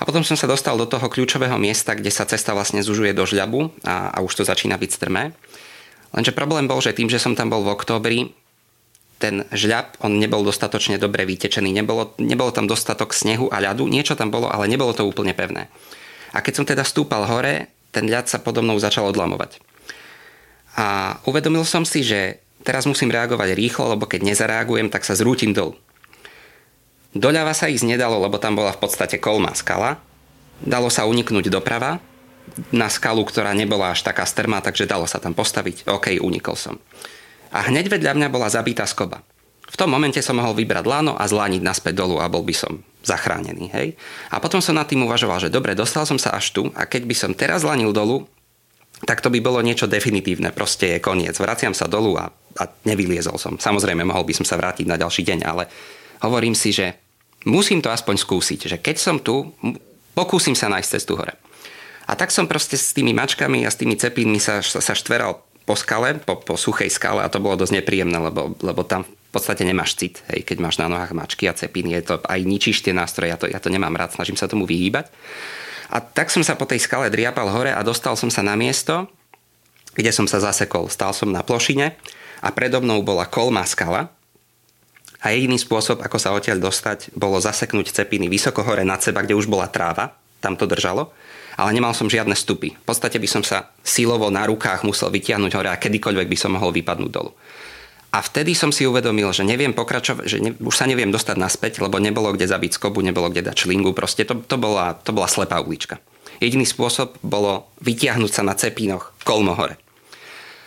A 0.00 0.08
potom 0.08 0.24
som 0.24 0.32
sa 0.32 0.48
dostal 0.48 0.80
do 0.80 0.88
toho 0.88 1.12
kľúčového 1.12 1.60
miesta, 1.60 1.92
kde 1.92 2.08
sa 2.08 2.24
cesta 2.24 2.56
vlastne 2.56 2.80
zužuje 2.80 3.12
do 3.12 3.28
žľabu 3.28 3.68
a, 3.84 4.16
a 4.16 4.18
už 4.24 4.40
to 4.40 4.48
začína 4.48 4.80
byť 4.80 4.90
strmé. 4.96 5.36
Lenže 6.16 6.32
problém 6.32 6.64
bol, 6.64 6.80
že 6.80 6.96
tým, 6.96 7.12
že 7.12 7.20
som 7.20 7.36
tam 7.36 7.52
bol 7.52 7.60
v 7.60 7.76
októbri, 7.76 8.20
ten 9.20 9.44
žľab, 9.52 10.00
on 10.00 10.16
nebol 10.16 10.40
dostatočne 10.40 10.96
dobre 10.96 11.28
vytečený, 11.28 11.76
nebolo, 11.76 12.16
nebolo 12.16 12.48
tam 12.48 12.64
dostatok 12.64 13.12
snehu 13.12 13.52
a 13.52 13.60
ľadu, 13.60 13.84
niečo 13.84 14.16
tam 14.16 14.32
bolo, 14.32 14.48
ale 14.48 14.64
nebolo 14.64 14.96
to 14.96 15.04
úplne 15.04 15.36
pevné. 15.36 15.68
A 16.32 16.40
keď 16.40 16.52
som 16.56 16.64
teda 16.64 16.80
stúpal 16.88 17.28
hore, 17.28 17.68
ten 17.90 18.06
ľad 18.06 18.30
sa 18.30 18.38
podo 18.38 18.62
mnou 18.62 18.78
začal 18.78 19.10
odlamovať. 19.10 19.58
A 20.78 21.18
uvedomil 21.26 21.66
som 21.66 21.82
si, 21.82 22.06
že 22.06 22.38
teraz 22.62 22.86
musím 22.86 23.10
reagovať 23.10 23.58
rýchlo, 23.58 23.98
lebo 23.98 24.06
keď 24.06 24.22
nezareagujem, 24.22 24.88
tak 24.88 25.02
sa 25.02 25.18
zrútim 25.18 25.50
dolu. 25.50 25.74
Doľava 27.10 27.50
sa 27.50 27.66
ísť 27.66 27.90
nedalo, 27.90 28.22
lebo 28.22 28.38
tam 28.38 28.54
bola 28.54 28.70
v 28.70 28.80
podstate 28.86 29.18
kolmá 29.18 29.50
skala. 29.58 29.98
Dalo 30.62 30.86
sa 30.86 31.10
uniknúť 31.10 31.50
doprava 31.50 31.98
na 32.70 32.86
skalu, 32.86 33.26
ktorá 33.26 33.50
nebola 33.50 33.90
až 33.90 34.06
taká 34.06 34.22
strmá, 34.22 34.62
takže 34.62 34.86
dalo 34.86 35.10
sa 35.10 35.18
tam 35.18 35.34
postaviť. 35.34 35.90
OK, 35.90 36.22
unikol 36.22 36.54
som. 36.54 36.78
A 37.50 37.66
hneď 37.66 37.90
vedľa 37.90 38.14
mňa 38.14 38.28
bola 38.30 38.46
zabitá 38.46 38.86
skoba. 38.86 39.26
V 39.66 39.78
tom 39.78 39.90
momente 39.90 40.22
som 40.22 40.38
mohol 40.38 40.54
vybrať 40.54 40.86
lano 40.86 41.18
a 41.18 41.26
zlániť 41.26 41.62
naspäť 41.62 41.98
dolu 41.98 42.22
a 42.22 42.30
bol 42.30 42.46
by 42.46 42.54
som 42.54 42.82
zachránený. 43.00 43.72
Hej? 43.72 43.88
A 44.28 44.38
potom 44.38 44.60
som 44.60 44.76
nad 44.76 44.88
tým 44.88 45.04
uvažoval, 45.04 45.40
že 45.40 45.52
dobre, 45.52 45.72
dostal 45.72 46.04
som 46.04 46.20
sa 46.20 46.36
až 46.36 46.52
tu 46.52 46.62
a 46.76 46.84
keď 46.84 47.02
by 47.08 47.14
som 47.16 47.32
teraz 47.32 47.64
lanil 47.64 47.92
dolu, 47.92 48.28
tak 49.08 49.24
to 49.24 49.32
by 49.32 49.40
bolo 49.40 49.64
niečo 49.64 49.88
definitívne, 49.88 50.52
proste 50.52 50.96
je 50.96 50.98
koniec. 51.00 51.32
Vraciam 51.40 51.72
sa 51.72 51.88
dolu 51.88 52.20
a, 52.20 52.28
a 52.60 52.64
nevyliezol 52.84 53.40
som. 53.40 53.56
Samozrejme, 53.56 54.04
mohol 54.04 54.28
by 54.28 54.36
som 54.36 54.44
sa 54.44 54.60
vrátiť 54.60 54.84
na 54.84 55.00
ďalší 55.00 55.24
deň, 55.24 55.38
ale 55.48 55.64
hovorím 56.20 56.52
si, 56.52 56.76
že 56.76 57.00
musím 57.48 57.80
to 57.80 57.88
aspoň 57.88 58.20
skúsiť, 58.20 58.60
že 58.68 58.76
keď 58.76 58.96
som 59.00 59.16
tu, 59.16 59.56
pokúsim 60.12 60.52
sa 60.52 60.68
nájsť 60.68 60.90
cestu 61.00 61.16
hore. 61.16 61.32
A 62.04 62.12
tak 62.18 62.34
som 62.34 62.44
proste 62.44 62.76
s 62.76 62.92
tými 62.92 63.16
mačkami 63.16 63.64
a 63.64 63.72
s 63.72 63.78
tými 63.78 63.96
cepínmi 63.96 64.42
sa, 64.42 64.60
sa 64.60 64.92
štveral 64.92 65.40
po 65.64 65.78
skale, 65.78 66.18
po, 66.20 66.42
po 66.42 66.58
suchej 66.58 66.90
skale 66.90 67.22
a 67.22 67.30
to 67.30 67.40
bolo 67.40 67.56
dosť 67.56 67.80
nepríjemné, 67.80 68.18
lebo, 68.18 68.52
lebo 68.60 68.82
tam 68.84 69.06
v 69.30 69.38
podstate 69.38 69.62
nemáš 69.62 69.94
cit, 69.94 70.26
hej, 70.26 70.42
keď 70.42 70.58
máš 70.58 70.82
na 70.82 70.90
nohách 70.90 71.14
mačky 71.14 71.46
a 71.46 71.54
cepiny, 71.54 72.02
je 72.02 72.02
to, 72.02 72.14
aj 72.26 72.40
ničíš 72.42 72.82
tie 72.82 72.90
nástroje, 72.90 73.30
ja 73.30 73.38
to, 73.38 73.46
ja 73.46 73.62
to 73.62 73.70
nemám 73.70 73.94
rád, 73.94 74.10
snažím 74.18 74.34
sa 74.34 74.50
tomu 74.50 74.66
vyhýbať. 74.66 75.06
A 75.94 76.02
tak 76.02 76.34
som 76.34 76.42
sa 76.42 76.58
po 76.58 76.66
tej 76.66 76.82
skale 76.82 77.14
driapal 77.14 77.46
hore 77.46 77.70
a 77.70 77.78
dostal 77.86 78.18
som 78.18 78.26
sa 78.26 78.42
na 78.42 78.58
miesto, 78.58 79.06
kde 79.94 80.10
som 80.10 80.26
sa 80.26 80.42
zasekol. 80.42 80.90
Stal 80.90 81.14
som 81.14 81.30
na 81.30 81.46
plošine 81.46 81.94
a 82.42 82.48
predo 82.50 82.82
mnou 82.82 83.06
bola 83.06 83.22
kolmá 83.22 83.62
skala 83.70 84.10
a 85.22 85.30
jediný 85.30 85.62
spôsob, 85.62 86.02
ako 86.02 86.18
sa 86.18 86.34
odtiaľ 86.34 86.58
dostať, 86.58 87.14
bolo 87.14 87.38
zaseknúť 87.38 87.94
cepiny 87.94 88.26
vysoko 88.26 88.66
hore 88.66 88.82
nad 88.82 88.98
seba, 88.98 89.22
kde 89.22 89.38
už 89.38 89.46
bola 89.46 89.70
tráva, 89.70 90.18
tam 90.42 90.58
to 90.58 90.66
držalo, 90.66 91.14
ale 91.54 91.70
nemal 91.76 91.92
som 91.92 92.08
žiadne 92.08 92.32
stupy. 92.32 92.72
V 92.72 92.84
podstate 92.86 93.20
by 93.20 93.28
som 93.28 93.42
sa 93.44 93.70
silovo 93.84 94.26
na 94.32 94.48
rukách 94.48 94.82
musel 94.82 95.12
vytiahnuť 95.12 95.52
hore 95.54 95.70
a 95.70 95.78
kedykoľvek 95.78 96.26
by 96.26 96.38
som 96.38 96.56
mohol 96.56 96.74
vypadnúť 96.74 97.12
dolu. 97.12 97.30
A 98.10 98.18
vtedy 98.26 98.58
som 98.58 98.74
si 98.74 98.82
uvedomil, 98.82 99.30
že 99.30 99.46
neviem 99.46 99.70
pokračovať, 99.70 100.24
že 100.26 100.38
ne, 100.42 100.50
už 100.58 100.74
sa 100.74 100.90
neviem 100.90 101.14
dostať 101.14 101.36
naspäť, 101.38 101.72
lebo 101.78 102.02
nebolo 102.02 102.34
kde 102.34 102.50
zabiť 102.50 102.74
skobu, 102.74 103.06
nebolo 103.06 103.30
kde 103.30 103.46
dať 103.46 103.66
šlingu, 103.66 103.94
proste 103.94 104.26
to, 104.26 104.42
to, 104.42 104.58
bola, 104.58 104.98
to 104.98 105.14
bola 105.14 105.30
slepá 105.30 105.62
ulička. 105.62 106.02
Jediný 106.42 106.66
spôsob 106.66 107.14
bolo 107.22 107.70
vytiahnuť 107.86 108.30
sa 108.34 108.42
na 108.42 108.58
cepínoch 108.58 109.14
kolmo 109.22 109.54
hore. 109.54 109.78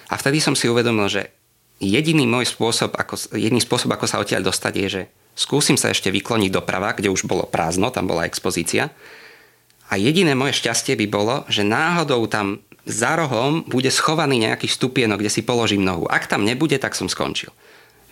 A 0.07 0.15
vtedy 0.15 0.39
som 0.39 0.55
si 0.55 0.71
uvedomil, 0.71 1.11
že 1.11 1.35
jediný 1.83 2.23
môj 2.23 2.47
spôsob, 2.47 2.95
ako, 2.95 3.35
jediný 3.35 3.59
spôsob, 3.59 3.91
ako 3.91 4.05
sa 4.07 4.23
odtiaľ 4.23 4.47
dostať, 4.47 4.73
je, 4.79 4.87
že 4.87 5.01
skúsim 5.35 5.75
sa 5.75 5.91
ešte 5.91 6.13
vykloniť 6.15 6.53
doprava, 6.53 6.95
kde 6.95 7.11
už 7.11 7.27
bolo 7.27 7.43
prázdno, 7.43 7.91
tam 7.91 8.07
bola 8.07 8.23
expozícia. 8.23 8.87
A 9.91 9.99
jediné 9.99 10.31
moje 10.31 10.63
šťastie 10.63 10.95
by 10.95 11.07
bolo, 11.11 11.35
že 11.51 11.67
náhodou 11.67 12.23
tam 12.31 12.63
za 12.83 13.15
rohom 13.15 13.63
bude 13.63 13.87
schovaný 13.87 14.43
nejaký 14.43 14.67
stupienok, 14.67 15.23
kde 15.23 15.31
si 15.31 15.41
položím 15.43 15.87
nohu. 15.87 16.03
Ak 16.11 16.27
tam 16.27 16.43
nebude, 16.43 16.75
tak 16.75 16.95
som 16.99 17.07
skončil. 17.07 17.51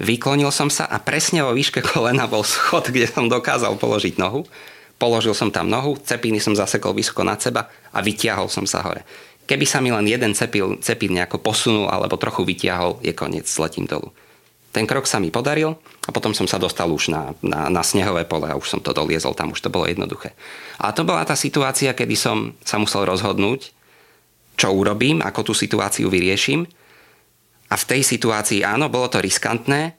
Vyklonil 0.01 0.49
som 0.49 0.71
sa 0.71 0.88
a 0.88 0.97
presne 0.97 1.43
vo 1.43 1.51
výške 1.51 1.84
kolena 1.91 2.25
bol 2.25 2.41
schod, 2.41 2.89
kde 2.89 3.05
som 3.05 3.27
dokázal 3.27 3.75
položiť 3.75 4.15
nohu. 4.17 4.47
Položil 4.95 5.34
som 5.34 5.49
tam 5.49 5.65
nohu, 5.67 5.97
cepiny 5.97 6.38
som 6.38 6.53
zasekol 6.53 6.93
vysoko 6.93 7.25
nad 7.25 7.41
seba 7.41 7.67
a 7.89 7.99
vytiahol 8.05 8.47
som 8.47 8.69
sa 8.69 8.86
hore. 8.86 9.01
Keby 9.49 9.65
sa 9.65 9.81
mi 9.81 9.89
len 9.89 10.05
jeden 10.05 10.38
cepil, 10.38 10.77
cepín 10.79 11.17
nejako 11.17 11.41
posunul 11.41 11.89
alebo 11.89 12.21
trochu 12.21 12.45
vytiahol, 12.45 13.01
je 13.01 13.12
koniec, 13.12 13.49
letím 13.57 13.89
dolu. 13.89 14.13
Ten 14.71 14.88
krok 14.88 15.03
sa 15.03 15.19
mi 15.19 15.34
podaril 15.34 15.75
a 16.07 16.10
potom 16.15 16.31
som 16.31 16.47
sa 16.47 16.55
dostal 16.55 16.88
už 16.88 17.12
na, 17.12 17.36
na, 17.43 17.67
na 17.67 17.84
snehové 17.84 18.23
pole 18.23 18.47
a 18.47 18.55
už 18.55 18.77
som 18.77 18.79
to 18.79 18.95
doliezol, 18.95 19.36
tam 19.36 19.51
už 19.51 19.60
to 19.60 19.73
bolo 19.73 19.89
jednoduché. 19.89 20.31
A 20.79 20.95
to 20.95 21.03
bola 21.03 21.27
tá 21.27 21.36
situácia, 21.36 21.91
kedy 21.91 22.15
som 22.15 22.55
sa 22.63 22.79
musel 22.79 23.03
rozhodnúť, 23.03 23.73
čo 24.56 24.74
urobím, 24.74 25.24
ako 25.24 25.52
tú 25.52 25.54
situáciu 25.56 26.12
vyrieším. 26.12 26.68
A 27.72 27.76
v 27.80 27.88
tej 27.88 28.02
situácii 28.04 28.68
áno, 28.68 28.92
bolo 28.92 29.08
to 29.08 29.24
riskantné, 29.24 29.96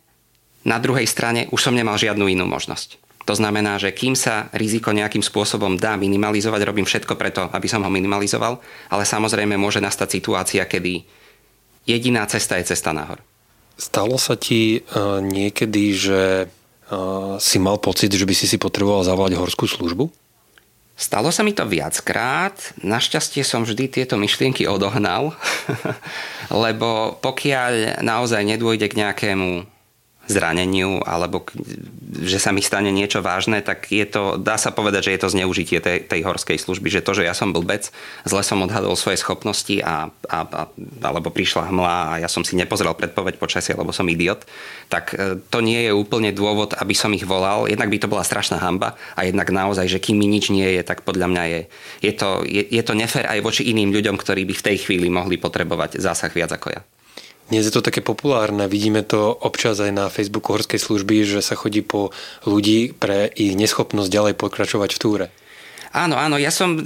na 0.63 0.79
druhej 0.79 1.09
strane 1.11 1.51
už 1.51 1.59
som 1.59 1.75
nemal 1.75 1.99
žiadnu 1.99 2.31
inú 2.31 2.47
možnosť. 2.47 3.03
To 3.27 3.35
znamená, 3.39 3.79
že 3.79 3.95
kým 3.95 4.19
sa 4.19 4.51
riziko 4.51 4.91
nejakým 4.91 5.23
spôsobom 5.23 5.79
dá 5.79 5.95
minimalizovať, 5.95 6.61
robím 6.67 6.87
všetko 6.87 7.15
preto, 7.15 7.47
aby 7.55 7.71
som 7.71 7.83
ho 7.87 7.91
minimalizoval, 7.91 8.59
ale 8.91 9.05
samozrejme 9.07 9.55
môže 9.55 9.79
nastať 9.79 10.09
situácia, 10.11 10.63
kedy 10.67 11.07
jediná 11.87 12.27
cesta 12.27 12.59
je 12.59 12.75
cesta 12.75 12.91
nahor. 12.91 13.23
Stalo 13.79 14.19
sa 14.19 14.35
ti 14.35 14.83
uh, 14.83 15.23
niekedy, 15.23 15.85
že 15.95 16.23
uh, 16.47 17.39
si 17.39 17.57
mal 17.63 17.79
pocit, 17.79 18.11
že 18.11 18.27
by 18.27 18.35
si 18.35 18.51
si 18.51 18.59
potreboval 18.59 19.07
zavolať 19.07 19.39
horskú 19.39 19.71
službu? 19.71 20.11
Stalo 20.93 21.33
sa 21.33 21.41
mi 21.41 21.57
to 21.57 21.65
viackrát. 21.65 22.55
Našťastie 22.85 23.43
som 23.43 23.65
vždy 23.65 23.89
tieto 23.89 24.21
myšlienky 24.21 24.69
odohnal, 24.69 25.33
lebo 26.65 27.17
pokiaľ 27.19 28.05
naozaj 28.05 28.45
nedôjde 28.45 28.93
k 28.93 28.99
nejakému 29.01 29.72
zraneniu 30.33 31.05
alebo 31.05 31.45
že 32.13 32.37
sa 32.37 32.53
mi 32.53 32.61
stane 32.61 32.93
niečo 32.93 33.25
vážne, 33.25 33.65
tak 33.65 33.89
je 33.89 34.05
to, 34.05 34.37
dá 34.37 34.61
sa 34.61 34.69
povedať, 34.69 35.09
že 35.09 35.13
je 35.17 35.21
to 35.21 35.33
zneužitie 35.33 35.79
tej, 35.81 36.05
tej 36.05 36.21
horskej 36.25 36.61
služby, 36.61 36.93
že 36.93 37.05
to, 37.05 37.17
že 37.17 37.25
ja 37.25 37.33
som 37.33 37.57
blbec, 37.57 37.89
zle 38.29 38.43
som 38.45 38.61
odhadol 38.61 38.97
svoje 38.97 39.21
schopnosti 39.21 39.81
a, 39.81 40.13
a, 40.29 40.39
a, 40.45 40.63
alebo 41.05 41.33
prišla 41.33 41.73
hmla 41.73 41.97
a 42.09 42.13
ja 42.21 42.29
som 42.29 42.45
si 42.45 42.53
nepozrel 42.57 42.93
predpoveď 42.93 43.41
počasia, 43.41 43.77
lebo 43.77 43.97
som 43.97 44.05
idiot, 44.09 44.45
tak 44.93 45.17
e, 45.17 45.41
to 45.49 45.65
nie 45.65 45.89
je 45.89 45.93
úplne 45.97 46.33
dôvod, 46.37 46.77
aby 46.77 46.93
som 46.93 47.13
ich 47.17 47.25
volal. 47.25 47.65
Jednak 47.65 47.89
by 47.89 47.99
to 48.01 48.13
bola 48.13 48.25
strašná 48.25 48.61
hamba 48.61 49.01
a 49.17 49.25
jednak 49.25 49.49
naozaj, 49.49 49.89
že 49.89 50.03
kým 50.03 50.21
mi 50.21 50.29
nič 50.29 50.53
nie 50.53 50.69
je, 50.77 50.83
tak 50.85 51.09
podľa 51.09 51.33
mňa 51.33 51.45
je, 51.49 51.61
je, 52.05 52.13
to, 52.13 52.31
je, 52.45 52.63
je 52.69 52.83
to 52.85 52.93
nefér 52.93 53.25
aj 53.29 53.41
voči 53.41 53.65
iným 53.73 53.89
ľuďom, 53.89 54.21
ktorí 54.21 54.45
by 54.45 54.55
v 54.55 54.67
tej 54.69 54.77
chvíli 54.85 55.09
mohli 55.09 55.41
potrebovať 55.41 55.97
zásah 55.97 56.29
viac 56.29 56.53
ako 56.53 56.77
ja. 56.77 56.83
Dnes 57.53 57.69
je 57.69 57.77
to 57.77 57.85
také 57.85 58.01
populárne, 58.01 58.65
vidíme 58.65 59.05
to 59.05 59.29
občas 59.29 59.77
aj 59.77 59.93
na 59.93 60.09
Facebooku 60.09 60.57
Horskej 60.57 60.81
služby, 60.81 61.29
že 61.29 61.45
sa 61.45 61.53
chodí 61.53 61.85
po 61.85 62.09
ľudí 62.49 62.97
pre 62.97 63.29
ich 63.29 63.53
neschopnosť 63.61 64.09
ďalej 64.09 64.35
pokračovať 64.41 64.97
v 64.97 65.01
túre. 65.05 65.27
Áno, 65.93 66.17
áno, 66.17 66.41
ja 66.41 66.49
som 66.49 66.81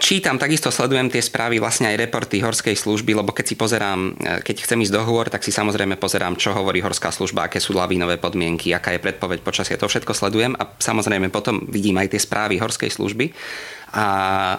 čítam, 0.00 0.40
takisto 0.40 0.72
sledujem 0.72 1.12
tie 1.12 1.20
správy, 1.20 1.60
vlastne 1.60 1.92
aj 1.92 2.08
reporty 2.08 2.40
horskej 2.40 2.72
služby, 2.72 3.20
lebo 3.20 3.36
keď 3.36 3.52
si 3.52 3.60
pozerám, 3.60 4.16
e, 4.16 4.40
keď 4.40 4.64
chcem 4.64 4.80
ísť 4.80 4.96
do 4.96 5.04
hôr, 5.04 5.28
tak 5.28 5.44
si 5.44 5.52
samozrejme 5.52 6.00
pozerám, 6.00 6.40
čo 6.40 6.56
hovorí 6.56 6.80
horská 6.80 7.12
služba, 7.12 7.44
aké 7.44 7.60
sú 7.60 7.76
lavínové 7.76 8.16
podmienky, 8.16 8.72
aká 8.72 8.96
je 8.96 9.04
predpoveď 9.04 9.44
počasia, 9.44 9.76
to 9.76 9.92
všetko 9.92 10.16
sledujem 10.16 10.56
a 10.56 10.64
samozrejme 10.80 11.28
potom 11.28 11.68
vidím 11.68 12.00
aj 12.00 12.16
tie 12.16 12.24
správy 12.24 12.56
horskej 12.56 12.88
služby. 12.88 13.36
A 13.92 14.04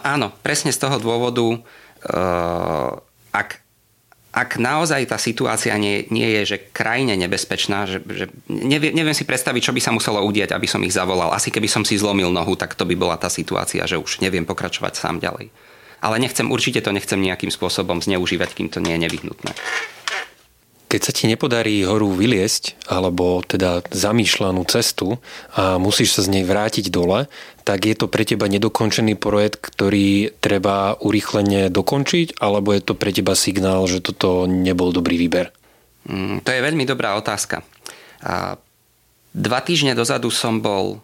áno, 0.06 0.30
presne 0.46 0.70
z 0.70 0.86
toho 0.86 1.02
dôvodu, 1.02 1.50
uh, 1.50 2.94
ak 3.34 3.69
ak 4.40 4.56
naozaj 4.56 5.12
tá 5.12 5.20
situácia 5.20 5.76
nie, 5.76 6.08
nie 6.08 6.40
je 6.40 6.56
že 6.56 6.58
krajine 6.72 7.20
nebezpečná, 7.20 7.84
že, 7.84 8.00
že 8.08 8.26
neviem, 8.48 8.96
neviem 8.96 9.12
si 9.12 9.28
predstaviť, 9.28 9.68
čo 9.68 9.76
by 9.76 9.82
sa 9.84 9.92
muselo 9.92 10.24
udieť, 10.24 10.56
aby 10.56 10.64
som 10.64 10.80
ich 10.88 10.96
zavolal. 10.96 11.36
Asi 11.36 11.52
keby 11.52 11.68
som 11.68 11.84
si 11.84 12.00
zlomil 12.00 12.32
nohu, 12.32 12.56
tak 12.56 12.80
to 12.80 12.88
by 12.88 12.96
bola 12.96 13.20
tá 13.20 13.28
situácia, 13.28 13.84
že 13.84 14.00
už 14.00 14.24
neviem 14.24 14.48
pokračovať 14.48 14.96
sám 14.96 15.20
ďalej. 15.20 15.52
Ale 16.00 16.16
nechcem, 16.24 16.48
určite 16.48 16.80
to 16.80 16.96
nechcem 16.96 17.20
nejakým 17.20 17.52
spôsobom 17.52 18.00
zneužívať, 18.00 18.56
kým 18.56 18.72
to 18.72 18.80
nie 18.80 18.96
je 18.96 19.04
nevyhnutné. 19.04 19.52
Keď 20.90 21.02
sa 21.06 21.14
ti 21.14 21.30
nepodarí 21.30 21.86
horu 21.86 22.10
vyliesť, 22.16 22.90
alebo 22.90 23.46
teda 23.46 23.86
zamýšľanú 23.94 24.64
cestu 24.66 25.22
a 25.54 25.78
musíš 25.78 26.18
sa 26.18 26.26
z 26.26 26.40
nej 26.40 26.48
vrátiť 26.48 26.90
dole, 26.90 27.30
tak 27.64 27.86
je 27.86 27.96
to 27.96 28.10
pre 28.10 28.26
teba 28.26 28.50
nedokončený 28.50 29.20
projekt, 29.20 29.62
ktorý 29.62 30.34
treba 30.40 30.98
urýchlene 31.00 31.70
dokončiť, 31.70 32.40
alebo 32.40 32.74
je 32.74 32.82
to 32.82 32.94
pre 32.98 33.14
teba 33.14 33.38
signál, 33.38 33.86
že 33.86 34.04
toto 34.04 34.50
nebol 34.50 34.90
dobrý 34.90 35.20
výber? 35.20 35.52
Mm, 36.10 36.42
to 36.42 36.50
je 36.50 36.66
veľmi 36.66 36.84
dobrá 36.88 37.16
otázka. 37.20 37.62
A 38.24 38.56
dva 39.36 39.60
týždne 39.62 39.94
dozadu 39.96 40.32
som 40.34 40.60
bol 40.60 41.00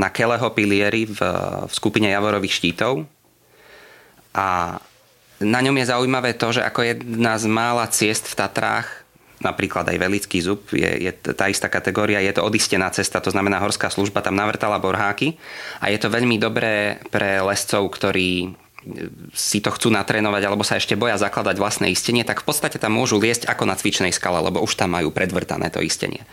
na 0.00 0.08
Keleho 0.08 0.48
pilieri 0.56 1.04
v, 1.04 1.20
v 1.68 1.72
skupine 1.72 2.08
Javorových 2.08 2.56
štítov 2.56 3.04
a 4.32 4.80
na 5.40 5.60
ňom 5.64 5.76
je 5.80 5.90
zaujímavé 5.92 6.36
to, 6.36 6.52
že 6.52 6.64
ako 6.64 6.84
jedna 6.84 7.36
z 7.40 7.44
mála 7.48 7.88
ciest 7.88 8.28
v 8.28 8.36
Tatrách 8.36 8.88
napríklad 9.40 9.88
aj 9.88 9.96
Velický 9.96 10.38
zub, 10.44 10.68
je, 10.72 10.86
je 10.86 11.12
tá 11.32 11.48
istá 11.48 11.72
kategória, 11.72 12.20
je 12.20 12.36
to 12.36 12.44
odistená 12.44 12.92
cesta, 12.92 13.24
to 13.24 13.32
znamená 13.32 13.60
horská 13.60 13.88
služba 13.88 14.20
tam 14.20 14.36
navrtala 14.36 14.76
borháky 14.76 15.40
a 15.80 15.88
je 15.88 15.98
to 15.98 16.12
veľmi 16.12 16.36
dobré 16.36 17.00
pre 17.08 17.40
lescov, 17.40 17.88
ktorí 17.88 18.52
si 19.36 19.60
to 19.60 19.68
chcú 19.76 19.92
natrénovať 19.92 20.42
alebo 20.48 20.64
sa 20.64 20.80
ešte 20.80 20.96
boja 20.96 21.20
zakladať 21.20 21.60
vlastné 21.60 21.92
istenie, 21.92 22.24
tak 22.24 22.40
v 22.40 22.48
podstate 22.48 22.80
tam 22.80 22.96
môžu 22.96 23.20
liesť 23.20 23.44
ako 23.44 23.68
na 23.68 23.76
cvičnej 23.76 24.08
skale, 24.08 24.40
lebo 24.40 24.64
už 24.64 24.72
tam 24.72 24.96
majú 24.96 25.12
predvrtané 25.12 25.68
to 25.68 25.84
istenie. 25.84 26.24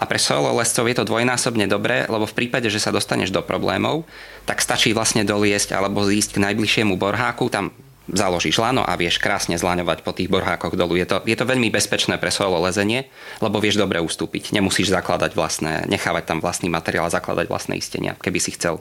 A 0.00 0.08
pre 0.08 0.16
solo 0.16 0.56
lescov 0.56 0.88
je 0.88 0.96
to 0.96 1.04
dvojnásobne 1.04 1.68
dobré, 1.68 2.08
lebo 2.08 2.24
v 2.24 2.36
prípade, 2.36 2.72
že 2.72 2.80
sa 2.80 2.88
dostaneš 2.88 3.28
do 3.28 3.44
problémov, 3.44 4.08
tak 4.48 4.64
stačí 4.64 4.96
vlastne 4.96 5.28
doliesť 5.28 5.76
alebo 5.76 6.00
zísť 6.08 6.40
k 6.40 6.42
najbližšiemu 6.48 6.96
borháku, 6.96 7.52
tam 7.52 7.68
založíš 8.08 8.56
lano 8.58 8.80
a 8.80 8.96
vieš 8.96 9.20
krásne 9.20 9.60
zlaňovať 9.60 10.02
po 10.02 10.16
tých 10.16 10.32
borhákoch 10.32 10.74
dolu. 10.74 10.96
Je 10.96 11.06
to, 11.06 11.20
je 11.22 11.36
to 11.36 11.44
veľmi 11.44 11.68
bezpečné 11.68 12.16
pre 12.16 12.32
solo 12.32 12.58
lezenie, 12.64 13.06
lebo 13.44 13.60
vieš 13.60 13.76
dobre 13.76 14.00
ustúpiť. 14.00 14.56
Nemusíš 14.56 14.90
zakladať 14.90 15.36
vlastné, 15.36 15.86
nechávať 15.86 16.24
tam 16.26 16.38
vlastný 16.40 16.72
materiál 16.72 17.06
a 17.06 17.14
zakladať 17.14 17.46
vlastné 17.46 17.76
istenia, 17.76 18.16
keby 18.18 18.38
si 18.40 18.56
chcel 18.56 18.80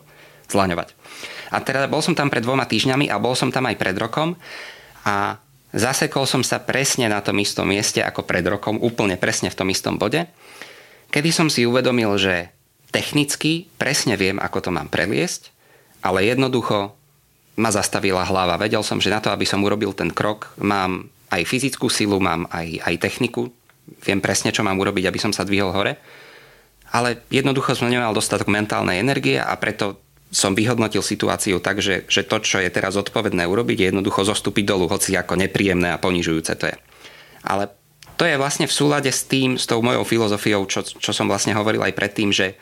zlaňovať. 0.50 0.98
A 1.54 1.62
teda 1.62 1.86
bol 1.86 2.02
som 2.02 2.18
tam 2.18 2.32
pred 2.34 2.42
dvoma 2.42 2.66
týždňami 2.66 3.10
a 3.10 3.22
bol 3.22 3.38
som 3.38 3.54
tam 3.54 3.70
aj 3.70 3.78
pred 3.78 3.94
rokom 3.98 4.34
a 5.06 5.38
zasekol 5.74 6.26
som 6.26 6.42
sa 6.42 6.58
presne 6.58 7.06
na 7.06 7.22
tom 7.22 7.38
istom 7.38 7.70
mieste 7.70 8.02
ako 8.02 8.26
pred 8.26 8.42
rokom, 8.46 8.82
úplne 8.82 9.18
presne 9.18 9.54
v 9.54 9.58
tom 9.58 9.70
istom 9.70 10.02
bode, 10.02 10.26
kedy 11.14 11.30
som 11.30 11.48
si 11.50 11.70
uvedomil, 11.70 12.18
že 12.18 12.50
technicky 12.90 13.70
presne 13.78 14.18
viem, 14.18 14.42
ako 14.42 14.70
to 14.70 14.70
mám 14.74 14.90
preliesť, 14.90 15.54
ale 16.02 16.26
jednoducho 16.26 16.98
ma 17.60 17.70
zastavila 17.76 18.24
hlava. 18.24 18.56
Vedel 18.56 18.80
som, 18.82 19.04
že 19.04 19.12
na 19.12 19.20
to, 19.20 19.36
aby 19.36 19.44
som 19.44 19.60
urobil 19.60 19.92
ten 19.92 20.08
krok, 20.10 20.56
mám 20.64 21.12
aj 21.30 21.44
fyzickú 21.44 21.92
silu, 21.92 22.18
mám 22.18 22.48
aj, 22.48 22.80
aj 22.88 22.96
techniku, 23.04 23.52
viem 24.02 24.24
presne, 24.24 24.56
čo 24.56 24.64
mám 24.64 24.80
urobiť, 24.80 25.06
aby 25.12 25.20
som 25.20 25.36
sa 25.36 25.44
dvihol 25.44 25.76
hore. 25.76 26.00
Ale 26.90 27.22
jednoducho 27.30 27.78
som 27.78 27.92
nemal 27.92 28.16
dostatok 28.16 28.50
mentálnej 28.50 28.98
energie 28.98 29.38
a 29.38 29.54
preto 29.60 30.02
som 30.30 30.54
vyhodnotil 30.54 31.02
situáciu 31.02 31.62
tak, 31.62 31.82
že, 31.82 32.06
že 32.10 32.26
to, 32.26 32.42
čo 32.42 32.62
je 32.62 32.70
teraz 32.70 32.98
odpovedné 32.98 33.46
urobiť, 33.46 33.78
je 33.78 33.88
jednoducho 33.94 34.26
zostúpiť 34.26 34.66
dolu, 34.66 34.90
hoci 34.90 35.18
ako 35.18 35.38
nepríjemné 35.38 35.94
a 35.94 36.02
ponižujúce 36.02 36.54
to 36.58 36.66
je. 36.70 36.76
Ale 37.46 37.74
to 38.18 38.26
je 38.26 38.38
vlastne 38.38 38.70
v 38.70 38.74
súlade 38.74 39.10
s 39.10 39.26
tým, 39.26 39.58
s 39.58 39.66
tou 39.66 39.82
mojou 39.82 40.06
filozofiou, 40.06 40.66
čo, 40.70 40.86
čo 40.86 41.12
som 41.14 41.26
vlastne 41.26 41.58
hovoril 41.58 41.82
aj 41.82 41.98
predtým, 41.98 42.30
že 42.30 42.58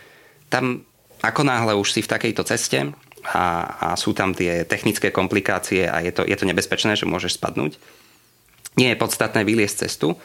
tam 0.48 0.84
ako 1.20 1.42
náhle 1.44 1.74
už 1.76 1.92
si 1.92 2.02
v 2.04 2.12
takejto 2.12 2.44
ceste, 2.48 2.94
a, 3.34 3.48
a 3.92 4.00
sú 4.00 4.16
tam 4.16 4.32
tie 4.32 4.64
technické 4.64 5.12
komplikácie 5.12 5.88
a 5.88 6.00
je 6.00 6.16
to, 6.16 6.24
je 6.24 6.36
to 6.38 6.48
nebezpečné, 6.48 6.96
že 6.96 7.10
môžeš 7.10 7.36
spadnúť. 7.36 7.76
Nie 8.78 8.94
je 8.94 9.02
podstatné 9.02 9.44
vyliesť 9.44 9.90
cestu, 9.90 10.16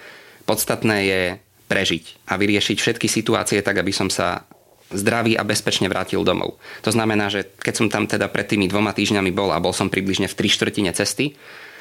podstatné 0.44 0.96
je 1.08 1.22
prežiť 1.66 2.28
a 2.28 2.36
vyriešiť 2.36 2.76
všetky 2.78 3.08
situácie 3.08 3.64
tak, 3.64 3.80
aby 3.80 3.90
som 3.90 4.12
sa 4.12 4.44
zdravý 4.92 5.34
a 5.40 5.42
bezpečne 5.42 5.88
vrátil 5.88 6.20
domov. 6.20 6.60
To 6.84 6.92
znamená, 6.92 7.32
že 7.32 7.48
keď 7.48 7.74
som 7.74 7.88
tam 7.88 8.04
teda 8.04 8.28
pred 8.28 8.44
tými 8.44 8.68
dvoma 8.68 8.92
týždňami 8.92 9.32
bol 9.32 9.48
a 9.50 9.62
bol 9.62 9.72
som 9.72 9.88
približne 9.88 10.28
v 10.28 10.36
tri 10.36 10.52
štvrtine 10.52 10.92
cesty 10.92 11.32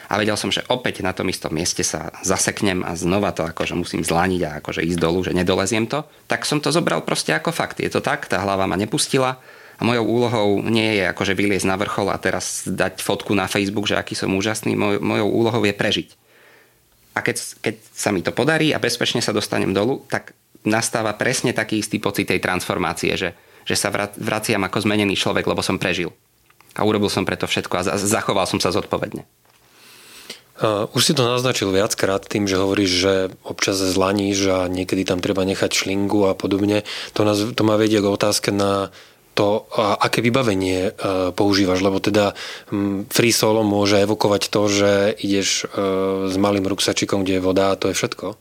a 0.08 0.16
vedel 0.16 0.40
som, 0.40 0.48
že 0.48 0.64
opäť 0.72 1.04
na 1.04 1.12
tom 1.12 1.28
istom 1.28 1.52
mieste 1.52 1.84
sa 1.84 2.12
zaseknem 2.24 2.88
a 2.88 2.96
znova 2.96 3.36
to 3.36 3.44
akože 3.44 3.76
musím 3.76 4.04
zlaniť 4.04 4.42
a 4.48 4.50
akože 4.64 4.84
ísť 4.84 5.00
dolu, 5.00 5.28
že 5.28 5.36
nedoleziem 5.36 5.92
to, 5.92 6.08
tak 6.28 6.48
som 6.48 6.64
to 6.64 6.72
zobral 6.72 7.04
proste 7.04 7.36
ako 7.36 7.52
fakt. 7.52 7.84
Je 7.84 7.92
to 7.92 8.00
tak, 8.00 8.32
tá 8.32 8.40
hlava 8.40 8.64
ma 8.64 8.80
nepustila, 8.80 9.40
a 9.82 9.84
mojou 9.84 10.06
úlohou 10.06 10.50
nie 10.62 11.02
je 11.02 11.10
akože 11.10 11.34
vyliezť 11.34 11.66
na 11.66 11.74
vrchol 11.74 12.14
a 12.14 12.22
teraz 12.22 12.70
dať 12.70 13.02
fotku 13.02 13.34
na 13.34 13.50
Facebook, 13.50 13.90
že 13.90 13.98
aký 13.98 14.14
som 14.14 14.30
úžasný. 14.38 14.78
Moj, 14.78 15.02
mojou 15.02 15.26
úlohou 15.26 15.66
je 15.66 15.74
prežiť. 15.74 16.10
A 17.18 17.26
keď, 17.26 17.42
keď 17.66 17.76
sa 17.90 18.14
mi 18.14 18.22
to 18.22 18.30
podarí 18.30 18.70
a 18.72 18.80
bezpečne 18.80 19.26
sa 19.26 19.34
dostanem 19.34 19.74
dolu, 19.74 20.06
tak 20.06 20.38
nastáva 20.62 21.18
presne 21.18 21.50
taký 21.50 21.82
istý 21.82 21.98
pocit 21.98 22.30
tej 22.30 22.38
transformácie, 22.38 23.18
že, 23.18 23.34
že 23.66 23.74
sa 23.74 23.90
vraciam 24.22 24.62
ako 24.62 24.86
zmenený 24.86 25.18
človek, 25.18 25.50
lebo 25.50 25.66
som 25.66 25.82
prežil. 25.82 26.14
A 26.78 26.86
urobil 26.86 27.10
som 27.10 27.26
preto 27.26 27.50
všetko 27.50 27.74
a 27.82 27.98
zachoval 27.98 28.46
som 28.46 28.62
sa 28.62 28.70
zodpovedne. 28.70 29.26
Už 30.94 31.02
si 31.02 31.18
to 31.18 31.26
naznačil 31.26 31.74
viackrát 31.74 32.22
tým, 32.22 32.46
že 32.46 32.62
hovoríš, 32.62 32.92
že 32.94 33.14
občas 33.42 33.82
zlaníš 33.82 34.40
a 34.46 34.58
niekedy 34.70 35.10
tam 35.10 35.18
treba 35.18 35.42
nechať 35.42 35.74
šlingu 35.74 36.30
a 36.30 36.38
podobne. 36.38 36.86
To, 37.18 37.26
nás, 37.26 37.42
to 37.42 37.66
ma 37.66 37.82
vedie 37.82 37.98
k 37.98 38.06
otázke 38.06 38.54
na 38.54 38.94
to, 39.32 39.64
aké 39.78 40.20
vybavenie 40.20 40.92
e, 40.92 41.32
používaš, 41.32 41.80
lebo 41.80 42.04
teda 42.04 42.36
free 43.08 43.32
solo 43.32 43.64
môže 43.64 44.04
evokovať 44.04 44.52
to, 44.52 44.62
že 44.68 44.92
ideš 45.24 45.64
e, 45.64 45.66
s 46.28 46.36
malým 46.36 46.68
ruksačikom, 46.68 47.24
kde 47.24 47.40
je 47.40 47.46
voda 47.46 47.72
a 47.72 47.80
to 47.80 47.88
je 47.92 47.96
všetko? 47.96 48.36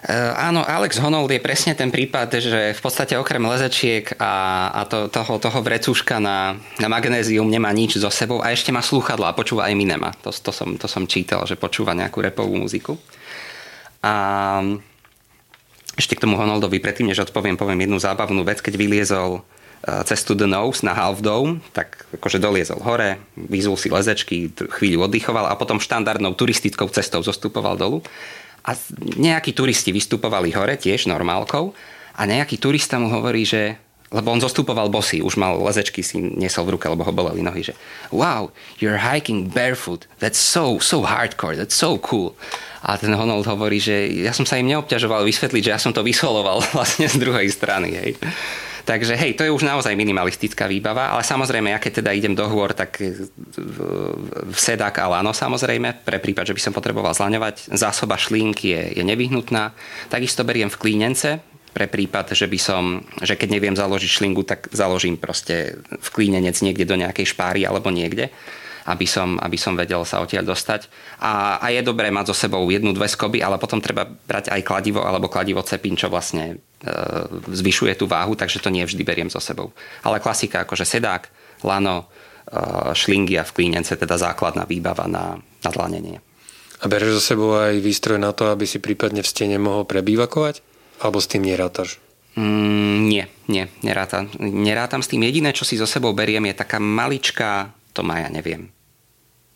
Uh, 0.00 0.32
áno, 0.32 0.64
Alex 0.64 0.96
Honnold 0.96 1.28
je 1.28 1.44
presne 1.44 1.76
ten 1.76 1.92
prípad, 1.92 2.40
že 2.40 2.72
v 2.72 2.80
podstate 2.80 3.20
okrem 3.20 3.44
lezečiek 3.44 4.08
a, 4.16 4.72
a 4.72 4.88
to, 4.88 5.12
toho, 5.12 5.36
toho 5.36 5.60
vrecúška 5.60 6.16
na, 6.16 6.56
na 6.80 6.88
magnézium 6.88 7.44
nemá 7.44 7.68
nič 7.68 8.00
so 8.00 8.08
sebou 8.08 8.40
a 8.40 8.48
ešte 8.48 8.72
má 8.72 8.80
slúchadla 8.80 9.28
a 9.28 9.36
počúva 9.36 9.68
aj 9.68 9.76
Minema. 9.76 10.16
To, 10.24 10.32
to, 10.32 10.56
som, 10.56 10.80
to 10.80 10.88
som 10.88 11.04
čítal, 11.04 11.44
že 11.44 11.60
počúva 11.60 11.92
nejakú 11.92 12.24
repovú 12.24 12.56
muziku. 12.56 12.96
A 14.00 14.64
ešte 16.00 16.16
k 16.16 16.24
tomu 16.24 16.40
Honoldovi, 16.40 16.80
predtým 16.80 17.12
než 17.12 17.28
odpoviem, 17.28 17.60
poviem 17.60 17.84
jednu 17.84 18.00
zábavnú 18.00 18.40
vec. 18.40 18.64
Keď 18.64 18.80
vyliezol 18.80 19.44
cestu 19.80 20.36
Nose 20.36 20.84
na 20.84 20.92
Half 20.92 21.24
Dome, 21.24 21.64
tak 21.72 22.04
akože 22.12 22.36
doliezol 22.36 22.84
hore, 22.84 23.16
vyzul 23.36 23.80
si 23.80 23.88
lezečky, 23.88 24.52
chvíľu 24.52 25.08
oddychoval 25.08 25.48
a 25.48 25.56
potom 25.56 25.80
štandardnou 25.80 26.36
turistickou 26.36 26.92
cestou 26.92 27.24
zostupoval 27.24 27.80
dolu. 27.80 28.04
A 28.60 28.76
nejakí 29.16 29.56
turisti 29.56 29.88
vystupovali 29.88 30.52
hore 30.52 30.76
tiež 30.76 31.08
normálkou 31.08 31.72
a 32.12 32.22
nejaký 32.28 32.60
turista 32.60 33.00
mu 33.00 33.08
hovorí, 33.08 33.48
že 33.48 33.80
lebo 34.10 34.34
on 34.34 34.42
zostupoval 34.42 34.90
bosy, 34.90 35.22
už 35.22 35.38
mal 35.38 35.54
lezečky 35.62 36.02
si 36.02 36.18
niesol 36.18 36.66
v 36.66 36.74
ruke, 36.74 36.90
lebo 36.90 37.06
ho 37.06 37.14
boleli 37.14 37.46
nohy, 37.46 37.62
že 37.62 37.78
wow, 38.10 38.50
you're 38.82 38.98
hiking 38.98 39.46
barefoot, 39.46 40.10
that's 40.18 40.34
so, 40.34 40.82
so 40.82 41.06
hardcore, 41.06 41.54
that's 41.54 41.78
so 41.78 41.94
cool. 42.02 42.34
A 42.82 42.98
ten 42.98 43.14
Honold 43.14 43.46
hovorí, 43.46 43.78
že 43.78 44.10
ja 44.10 44.34
som 44.34 44.42
sa 44.42 44.58
im 44.58 44.66
neobťažoval 44.66 45.22
vysvetliť, 45.22 45.62
že 45.62 45.72
ja 45.72 45.78
som 45.78 45.94
to 45.94 46.02
vysoloval 46.02 46.58
vlastne 46.74 47.06
z 47.06 47.22
druhej 47.22 47.46
strany. 47.54 47.94
Hej. 47.94 48.10
Takže 48.90 49.14
hej, 49.14 49.38
to 49.38 49.46
je 49.46 49.54
už 49.54 49.62
naozaj 49.62 49.94
minimalistická 49.94 50.66
výbava, 50.66 51.14
ale 51.14 51.22
samozrejme, 51.22 51.70
ja 51.70 51.78
keď 51.78 52.02
teda 52.02 52.10
idem 52.10 52.34
do 52.34 52.42
hôr, 52.50 52.74
tak 52.74 52.98
v 52.98 54.58
sedák 54.58 54.98
a 54.98 55.06
lano 55.06 55.30
samozrejme, 55.30 56.02
pre 56.02 56.18
prípad, 56.18 56.50
že 56.50 56.56
by 56.58 56.62
som 56.66 56.74
potreboval 56.74 57.14
zlaňovať. 57.14 57.70
Zásoba 57.70 58.18
šlink 58.18 58.66
je, 58.66 58.98
je 58.98 59.02
nevyhnutná. 59.06 59.78
Takisto 60.10 60.42
beriem 60.42 60.66
v 60.66 60.80
klínence, 60.82 61.38
pre 61.70 61.86
prípad, 61.86 62.34
že 62.34 62.50
by 62.50 62.58
som, 62.58 63.06
že 63.22 63.38
keď 63.38 63.48
neviem 63.54 63.78
založiť 63.78 64.10
šlingu, 64.10 64.42
tak 64.42 64.66
založím 64.74 65.14
proste 65.14 65.78
v 65.86 66.08
klínenec 66.10 66.58
niekde 66.58 66.82
do 66.82 66.98
nejakej 66.98 67.30
špáry 67.30 67.62
alebo 67.62 67.94
niekde, 67.94 68.34
aby 68.86 69.04
som, 69.04 69.36
aby 69.36 69.58
som 69.60 69.76
vedel 69.76 70.00
sa 70.08 70.22
odtiaľ 70.24 70.48
dostať. 70.48 70.88
A, 71.20 71.60
a 71.60 71.66
je 71.68 71.84
dobré 71.84 72.08
mať 72.08 72.32
so 72.32 72.36
sebou 72.46 72.64
jednu, 72.70 72.96
dve 72.96 73.10
skoby, 73.10 73.44
ale 73.44 73.60
potom 73.60 73.82
treba 73.82 74.08
brať 74.08 74.52
aj 74.54 74.60
kladivo 74.64 75.04
alebo 75.04 75.28
kladivo 75.28 75.60
cepín, 75.60 75.98
čo 75.98 76.08
vlastne 76.08 76.56
e, 76.56 76.88
zvyšuje 77.50 77.98
tú 78.00 78.08
váhu, 78.08 78.32
takže 78.32 78.62
to 78.62 78.72
nie 78.72 78.86
vždy 78.86 79.02
beriem 79.04 79.28
so 79.28 79.42
sebou. 79.42 79.74
Ale 80.06 80.22
klasika 80.22 80.64
akože 80.64 80.88
sedák, 80.88 81.28
lano, 81.66 82.08
e, 82.48 82.94
šlingy 82.96 83.36
a 83.36 83.44
v 83.44 83.52
klínence, 83.52 83.92
teda 83.96 84.16
základná 84.16 84.64
výbava 84.64 85.04
na, 85.04 85.36
na 85.36 85.70
dlanenie. 85.70 86.22
A 86.80 86.88
bereš 86.88 87.20
so 87.20 87.36
sebou 87.36 87.60
aj 87.60 87.76
výstroj 87.76 88.16
na 88.16 88.32
to, 88.32 88.48
aby 88.48 88.64
si 88.64 88.80
prípadne 88.80 89.20
v 89.20 89.28
stene 89.28 89.60
mohol 89.60 89.84
prebývakovať? 89.84 90.64
Alebo 91.04 91.20
s 91.20 91.28
tým 91.28 91.44
nerátaš? 91.44 92.00
Mm, 92.40 93.10
nie, 93.10 93.24
nie, 93.50 93.68
nerátam. 93.84 94.30
Nerátam 94.40 95.02
s 95.02 95.10
tým. 95.10 95.20
Jediné, 95.26 95.50
čo 95.52 95.66
si 95.68 95.76
so 95.76 95.84
sebou 95.84 96.14
beriem, 96.14 96.46
je 96.48 96.60
taká 96.62 96.78
maličká, 96.78 97.74
to 98.00 98.02
má 98.02 98.24
ja 98.24 98.32
neviem, 98.32 98.72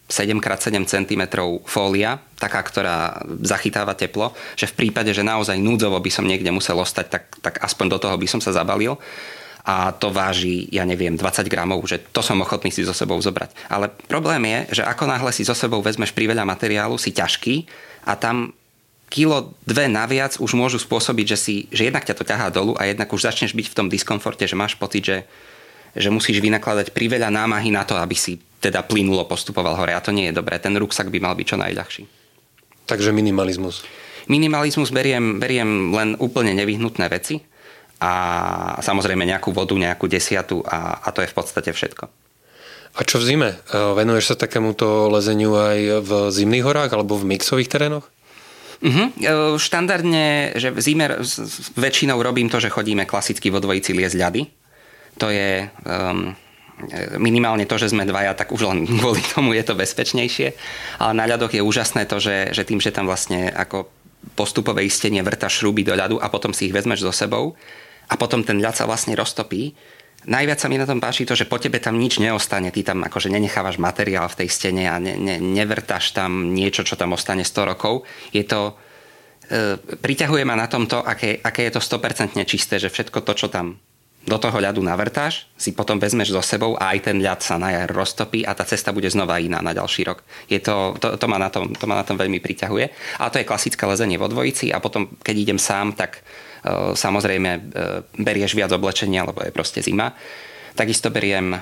7x7 0.05 0.85
cm 0.85 1.23
fólia, 1.65 2.21
taká, 2.37 2.61
ktorá 2.61 3.25
zachytáva 3.41 3.97
teplo, 3.97 4.37
že 4.53 4.69
v 4.69 4.85
prípade, 4.85 5.17
že 5.17 5.25
naozaj 5.25 5.57
núdzovo 5.57 5.97
by 5.97 6.11
som 6.13 6.29
niekde 6.29 6.53
musel 6.53 6.77
ostať, 6.77 7.07
tak, 7.09 7.25
tak 7.41 7.55
aspoň 7.65 7.97
do 7.97 7.99
toho 8.05 8.17
by 8.21 8.29
som 8.29 8.41
sa 8.45 8.53
zabalil 8.53 9.01
a 9.65 9.97
to 9.97 10.13
váži, 10.13 10.69
ja 10.69 10.85
neviem, 10.85 11.17
20 11.17 11.49
gramov, 11.49 11.89
že 11.89 11.97
to 12.13 12.21
som 12.21 12.37
ochotný 12.45 12.69
si 12.69 12.85
so 12.85 12.93
sebou 12.93 13.17
zobrať. 13.17 13.57
Ale 13.73 13.89
problém 14.13 14.45
je, 14.45 14.59
že 14.77 14.83
ako 14.85 15.09
náhle 15.09 15.33
si 15.33 15.41
so 15.41 15.57
sebou 15.57 15.81
vezmeš 15.81 16.13
priveľa 16.13 16.45
materiálu, 16.45 17.01
si 17.01 17.17
ťažký 17.17 17.65
a 18.05 18.13
tam 18.13 18.53
kilo, 19.09 19.57
dve 19.65 19.89
naviac 19.89 20.37
už 20.37 20.53
môžu 20.53 20.77
spôsobiť, 20.77 21.27
že, 21.33 21.39
si, 21.41 21.55
že 21.73 21.89
jednak 21.89 22.05
ťa 22.05 22.13
to 22.13 22.29
ťahá 22.29 22.53
dolu 22.53 22.77
a 22.77 22.85
jednak 22.85 23.09
už 23.09 23.25
začneš 23.25 23.57
byť 23.57 23.73
v 23.73 23.77
tom 23.81 23.89
diskomforte, 23.89 24.45
že 24.45 24.53
máš 24.53 24.77
pocit, 24.77 25.01
že, 25.01 25.17
že 25.95 26.11
musíš 26.11 26.43
vynakladať 26.43 26.91
priveľa 26.91 27.31
námahy 27.31 27.71
na 27.71 27.87
to, 27.87 27.95
aby 27.95 28.19
si 28.19 28.39
teda 28.59 28.83
plynulo 28.83 29.25
postupoval 29.25 29.79
hore. 29.79 29.95
A 29.95 30.03
to 30.03 30.11
nie 30.11 30.29
je 30.31 30.37
dobré. 30.37 30.59
Ten 30.59 30.75
ruksak 30.75 31.09
by 31.09 31.19
mal 31.23 31.35
byť 31.39 31.47
čo 31.47 31.57
najľahší. 31.57 32.03
Takže 32.85 33.15
minimalizmus. 33.17 33.87
Minimalizmus 34.29 34.89
beriem, 34.93 35.37
beriem 35.41 35.93
len 35.93 36.17
úplne 36.17 36.57
nevyhnutné 36.57 37.07
veci 37.13 37.45
a 38.01 38.13
samozrejme 38.81 39.25
nejakú 39.25 39.53
vodu, 39.53 39.77
nejakú 39.77 40.09
desiatu 40.09 40.65
a, 40.65 41.01
a 41.05 41.09
to 41.13 41.21
je 41.21 41.31
v 41.31 41.37
podstate 41.37 41.71
všetko. 41.73 42.05
A 42.95 43.01
čo 43.03 43.19
v 43.19 43.27
zime? 43.27 43.51
Venuješ 43.75 44.33
sa 44.33 44.37
takémuto 44.39 45.11
lezeniu 45.11 45.59
aj 45.59 45.79
v 46.07 46.11
zimných 46.31 46.65
horách 46.65 46.91
alebo 46.95 47.19
v 47.19 47.37
mixových 47.37 47.67
terénoch? 47.67 48.07
Uh-huh. 48.85 49.59
Štandardne, 49.59 50.55
že 50.55 50.71
v 50.71 50.79
zime 50.79 51.05
väčšinou 51.75 52.21
robím 52.23 52.47
to, 52.47 52.63
že 52.63 52.71
chodíme 52.71 53.03
klasicky 53.09 53.51
vo 53.51 53.59
dvojici 53.59 53.97
liesť 53.97 54.15
ľady. 54.15 54.43
To 55.23 55.31
je 55.31 55.69
um, 55.87 56.35
minimálne 57.19 57.65
to, 57.65 57.79
že 57.79 57.95
sme 57.95 58.09
dvaja, 58.09 58.35
tak 58.35 58.51
už 58.51 58.67
len 58.67 58.79
kvôli 59.01 59.23
tomu 59.23 59.55
je 59.55 59.65
to 59.65 59.79
bezpečnejšie. 59.79 60.49
Ale 60.99 61.13
na 61.15 61.25
ľadoch 61.29 61.55
je 61.55 61.63
úžasné 61.63 62.07
to, 62.11 62.19
že, 62.19 62.51
že 62.51 62.67
tým, 62.67 62.83
že 62.83 62.95
tam 62.95 63.07
vlastne 63.07 63.51
ako 63.51 63.91
postupové 64.35 64.89
istenie 64.89 65.21
vrtaš 65.21 65.61
šruby 65.61 65.85
do 65.85 65.93
ľadu 65.93 66.17
a 66.17 66.33
potom 66.33 66.57
si 66.57 66.67
ich 66.67 66.75
vezmeš 66.75 67.05
so 67.05 67.13
sebou 67.13 67.53
a 68.09 68.15
potom 68.17 68.41
ten 68.41 68.57
ľad 68.57 68.73
sa 68.73 68.89
vlastne 68.89 69.13
roztopí, 69.13 69.77
Najviac 70.25 70.57
sa 70.57 70.73
mi 70.73 70.81
na 70.81 70.89
tom 70.89 71.05
páči 71.05 71.29
to, 71.29 71.37
že 71.37 71.45
po 71.45 71.61
tebe 71.61 71.77
tam 71.77 72.01
nič 72.01 72.17
neostane. 72.17 72.73
Ty 72.73 72.97
tam 72.97 73.05
akože 73.05 73.29
nenechávaš 73.29 73.77
materiál 73.77 74.25
v 74.33 74.45
tej 74.45 74.49
stene 74.49 74.89
a 74.89 74.97
ne, 74.97 75.21
ne, 75.21 75.37
nevrtaš 75.37 76.17
tam 76.17 76.57
niečo, 76.57 76.81
čo 76.81 76.97
tam 76.97 77.13
ostane 77.13 77.45
100 77.45 77.71
rokov. 77.77 78.09
Je 78.33 78.41
to... 78.49 78.73
E, 79.53 79.77
priťahuje 79.77 80.49
ma 80.49 80.57
na 80.57 80.65
tomto, 80.65 81.05
aké, 81.05 81.45
aké 81.45 81.69
je 81.69 81.77
to 81.77 81.81
100% 81.85 82.41
čisté, 82.49 82.81
že 82.81 82.89
všetko 82.89 83.21
to, 83.21 83.37
čo 83.37 83.53
tam 83.53 83.77
do 84.25 84.37
toho 84.41 84.57
ľadu 84.57 84.81
navrtáš, 84.81 85.45
si 85.55 85.77
potom 85.77 86.01
vezmeš 86.01 86.33
so 86.33 86.41
sebou 86.41 86.81
a 86.81 86.97
aj 86.97 87.13
ten 87.13 87.21
ľad 87.21 87.45
sa 87.45 87.61
na 87.61 87.77
jar 87.77 87.93
roztopí 87.93 88.41
a 88.45 88.57
tá 88.57 88.65
cesta 88.65 88.91
bude 88.91 89.09
znova 89.13 89.37
iná 89.37 89.61
na 89.61 89.77
ďalší 89.77 90.09
rok. 90.09 90.25
Je 90.49 90.59
to, 90.65 90.97
to, 90.97 91.21
to, 91.21 91.27
ma 91.29 91.37
na 91.37 91.53
tom, 91.53 91.71
to 91.77 91.85
ma 91.85 92.01
na 92.01 92.05
tom 92.09 92.17
veľmi 92.17 92.41
priťahuje. 92.41 93.19
A 93.21 93.29
to 93.29 93.39
je 93.41 93.49
klasické 93.49 93.85
lezenie 93.85 94.17
vo 94.17 94.29
dvojici 94.29 94.73
a 94.73 94.81
potom, 94.81 95.13
keď 95.21 95.37
idem 95.37 95.59
sám, 95.61 95.93
tak 95.93 96.25
Eh, 96.65 96.97
samozrejme 96.97 97.51
eh, 97.53 97.61
berieš 98.17 98.57
viac 98.57 98.73
oblečenia, 98.73 99.29
lebo 99.29 99.45
je 99.45 99.53
proste 99.53 99.85
zima. 99.85 100.17
Takisto 100.73 101.13
beriem 101.13 101.53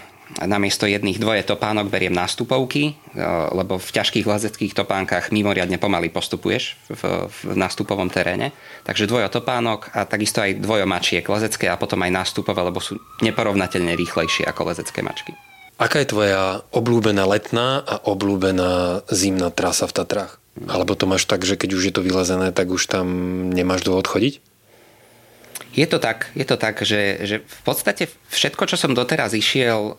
namiesto 0.40 0.88
jedných 0.88 1.20
dvoje 1.20 1.44
topánok 1.44 1.92
beriem 1.92 2.14
nástupovky, 2.14 2.92
eh, 2.92 3.22
lebo 3.52 3.76
v 3.76 3.90
ťažkých 3.92 4.24
lezeckých 4.24 4.72
topánkach 4.72 5.28
mimoriadne 5.34 5.76
pomaly 5.76 6.08
postupuješ 6.08 6.78
v, 6.88 7.02
v 7.28 7.38
nástupovom 7.56 8.08
teréne. 8.08 8.56
Takže 8.88 9.10
dvojo 9.10 9.28
topánok 9.28 9.92
a 9.92 10.08
takisto 10.08 10.40
aj 10.40 10.62
dvojo 10.62 10.88
mačiek 10.88 11.24
lezecké 11.26 11.68
a 11.68 11.76
potom 11.76 12.00
aj 12.02 12.12
nástupové, 12.12 12.60
lebo 12.64 12.80
sú 12.80 12.96
neporovnateľne 13.20 13.92
rýchlejšie 13.92 14.48
ako 14.48 14.72
lezecké 14.72 15.04
mačky. 15.04 15.36
Aká 15.80 15.98
je 15.98 16.14
tvoja 16.14 16.62
obľúbená 16.70 17.26
letná 17.26 17.82
a 17.82 17.98
obľúbená 18.06 19.02
zimná 19.10 19.50
trasa 19.50 19.90
v 19.90 19.96
Tatrách? 19.98 20.38
Alebo 20.68 20.92
to 20.92 21.08
máš 21.08 21.24
tak, 21.24 21.48
že 21.48 21.56
keď 21.56 21.70
už 21.74 21.82
je 21.90 21.94
to 21.96 22.04
vylezené, 22.04 22.52
tak 22.52 22.68
už 22.68 22.84
tam 22.86 23.06
nemáš 23.50 23.82
dôvod 23.82 24.04
chodiť? 24.04 24.51
Je 25.70 25.86
to 25.86 26.02
tak, 26.02 26.34
je 26.34 26.44
to 26.44 26.58
tak, 26.58 26.82
že, 26.82 27.22
že 27.22 27.36
v 27.40 27.62
podstate 27.62 28.10
všetko, 28.30 28.66
čo 28.66 28.76
som 28.76 28.92
doteraz 28.92 29.32
išiel, 29.32 29.96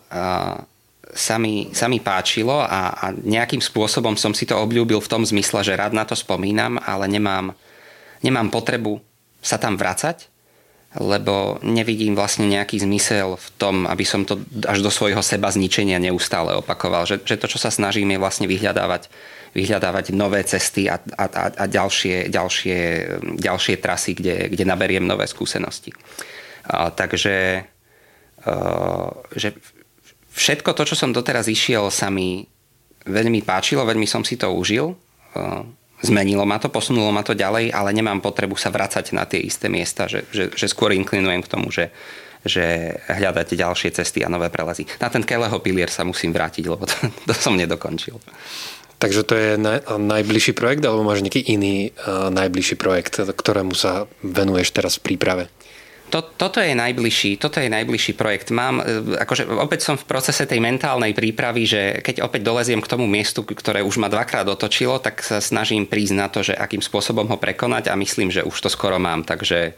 sa 1.14 1.36
mi, 1.38 1.70
sa 1.70 1.86
mi 1.86 2.02
páčilo 2.02 2.58
a, 2.58 2.96
a 2.96 3.06
nejakým 3.14 3.62
spôsobom 3.62 4.18
som 4.18 4.34
si 4.34 4.44
to 4.44 4.58
obľúbil 4.58 4.98
v 4.98 5.10
tom 5.10 5.22
zmysle, 5.22 5.62
že 5.62 5.78
rád 5.78 5.94
na 5.94 6.02
to 6.02 6.18
spomínam, 6.18 6.80
ale 6.82 7.06
nemám, 7.06 7.54
nemám 8.20 8.50
potrebu 8.50 8.98
sa 9.38 9.60
tam 9.60 9.78
vracať, 9.78 10.26
lebo 10.98 11.58
nevidím 11.62 12.14
vlastne 12.14 12.46
nejaký 12.46 12.82
zmysel 12.82 13.34
v 13.34 13.48
tom, 13.58 13.84
aby 13.86 14.06
som 14.06 14.22
to 14.22 14.42
až 14.66 14.78
do 14.78 14.90
svojho 14.90 15.22
seba 15.26 15.50
zničenia 15.50 15.98
neustále 15.98 16.54
opakoval. 16.54 17.06
Že, 17.06 17.26
že 17.26 17.36
to, 17.38 17.46
čo 17.50 17.58
sa 17.58 17.70
snažím, 17.74 18.14
je 18.14 18.22
vlastne 18.22 18.46
vyhľadávať 18.46 19.10
vyhľadávať 19.54 20.10
nové 20.12 20.42
cesty 20.42 20.90
a, 20.90 20.98
a, 20.98 21.26
a 21.54 21.64
ďalšie, 21.70 22.28
ďalšie, 22.28 22.78
ďalšie 23.38 23.74
trasy, 23.78 24.18
kde, 24.18 24.50
kde 24.50 24.64
naberiem 24.66 25.06
nové 25.06 25.30
skúsenosti. 25.30 25.94
A, 26.66 26.90
takže 26.90 27.64
že 29.34 29.48
všetko 30.34 30.76
to, 30.76 30.82
čo 30.84 30.96
som 30.98 31.16
doteraz 31.16 31.48
išiel, 31.48 31.88
sa 31.88 32.12
mi 32.12 32.44
veľmi 33.08 33.40
páčilo, 33.40 33.88
veľmi 33.88 34.04
som 34.04 34.20
si 34.20 34.36
to 34.36 34.52
užil. 34.52 34.92
Zmenilo 36.04 36.44
ma 36.44 36.60
to, 36.60 36.68
posunulo 36.68 37.08
ma 37.08 37.24
to 37.24 37.32
ďalej, 37.32 37.72
ale 37.72 37.96
nemám 37.96 38.20
potrebu 38.20 38.60
sa 38.60 38.68
vracať 38.68 39.16
na 39.16 39.24
tie 39.24 39.40
isté 39.40 39.72
miesta, 39.72 40.04
že, 40.04 40.28
že, 40.28 40.52
že 40.52 40.66
skôr 40.68 40.92
inklinujem 40.92 41.40
k 41.40 41.48
tomu, 41.48 41.72
že, 41.72 41.88
že 42.44 42.92
hľadať 43.08 43.56
ďalšie 43.56 43.96
cesty 43.96 44.20
a 44.20 44.28
nové 44.28 44.52
prelezy. 44.52 44.84
Na 45.00 45.08
ten 45.08 45.24
Keleho 45.24 45.56
pilier 45.64 45.88
sa 45.88 46.04
musím 46.04 46.36
vrátiť, 46.36 46.64
lebo 46.68 46.84
to, 46.84 46.96
to 47.24 47.32
som 47.32 47.56
nedokončil. 47.56 48.20
Takže 49.04 49.20
to 49.28 49.34
je 49.36 49.50
naj, 49.60 49.84
najbližší 50.00 50.56
projekt, 50.56 50.80
alebo 50.80 51.04
máš 51.04 51.20
nejaký 51.20 51.44
iný 51.44 51.92
uh, 51.92 52.32
najbližší 52.32 52.80
projekt, 52.80 53.20
ktorému 53.20 53.76
sa 53.76 54.08
venuješ 54.24 54.72
teraz 54.72 54.96
v 54.96 55.12
príprave? 55.12 55.52
To, 56.08 56.24
toto, 56.24 56.56
je 56.62 56.72
najbližší, 56.72 57.36
toto 57.36 57.60
je 57.60 57.68
najbližší 57.68 58.14
projekt. 58.14 58.54
Mám, 58.54 58.78
e, 58.78 59.18
akože 59.18 59.50
opäť 59.50 59.82
som 59.82 59.98
v 59.98 60.06
procese 60.06 60.46
tej 60.46 60.62
mentálnej 60.62 61.10
prípravy, 61.10 61.66
že 61.66 61.82
keď 62.06 62.22
opäť 62.22 62.46
doleziem 62.46 62.78
k 62.78 62.86
tomu 62.86 63.08
miestu, 63.10 63.42
ktoré 63.42 63.82
už 63.82 63.98
ma 63.98 64.06
dvakrát 64.06 64.46
otočilo, 64.46 65.02
tak 65.02 65.26
sa 65.26 65.42
snažím 65.42 65.90
prísť 65.90 66.14
na 66.14 66.30
to, 66.30 66.46
že 66.46 66.54
akým 66.54 66.78
spôsobom 66.78 67.26
ho 67.26 67.34
prekonať 67.40 67.90
a 67.90 67.98
myslím, 67.98 68.30
že 68.30 68.46
už 68.46 68.56
to 68.62 68.70
skoro 68.70 69.00
mám, 69.02 69.26
takže, 69.26 69.74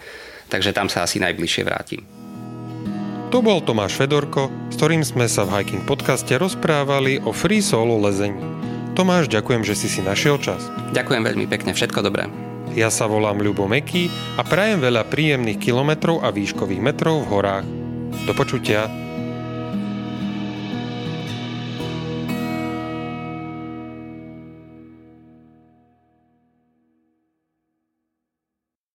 takže 0.52 0.76
tam 0.76 0.92
sa 0.92 1.08
asi 1.08 1.22
najbližšie 1.24 1.62
vrátim. 1.64 2.04
To 3.32 3.40
bol 3.40 3.64
Tomáš 3.64 3.96
Fedorko, 3.96 4.52
s 4.68 4.76
ktorým 4.76 5.02
sme 5.08 5.24
sa 5.32 5.48
v 5.48 5.56
Hiking 5.56 5.88
podcaste 5.88 6.36
rozprávali 6.36 7.16
o 7.24 7.32
free 7.32 7.64
solo 7.64 7.96
lezení. 7.96 8.75
Tomáš, 8.96 9.28
ďakujem, 9.28 9.60
že 9.60 9.76
si 9.76 9.92
si 9.92 10.00
našiel 10.00 10.40
čas. 10.40 10.72
Ďakujem 10.96 11.20
veľmi 11.20 11.44
pekne, 11.44 11.76
všetko 11.76 12.00
dobré. 12.00 12.32
Ja 12.72 12.88
sa 12.88 13.04
volám 13.04 13.44
Ľubo 13.44 13.68
Meky 13.68 14.08
a 14.36 14.42
prajem 14.42 14.80
veľa 14.80 15.04
príjemných 15.12 15.60
kilometrov 15.60 16.24
a 16.24 16.32
výškových 16.32 16.80
metrov 16.80 17.28
v 17.28 17.28
horách. 17.28 17.66
Do 18.24 18.32
počutia. 18.32 19.05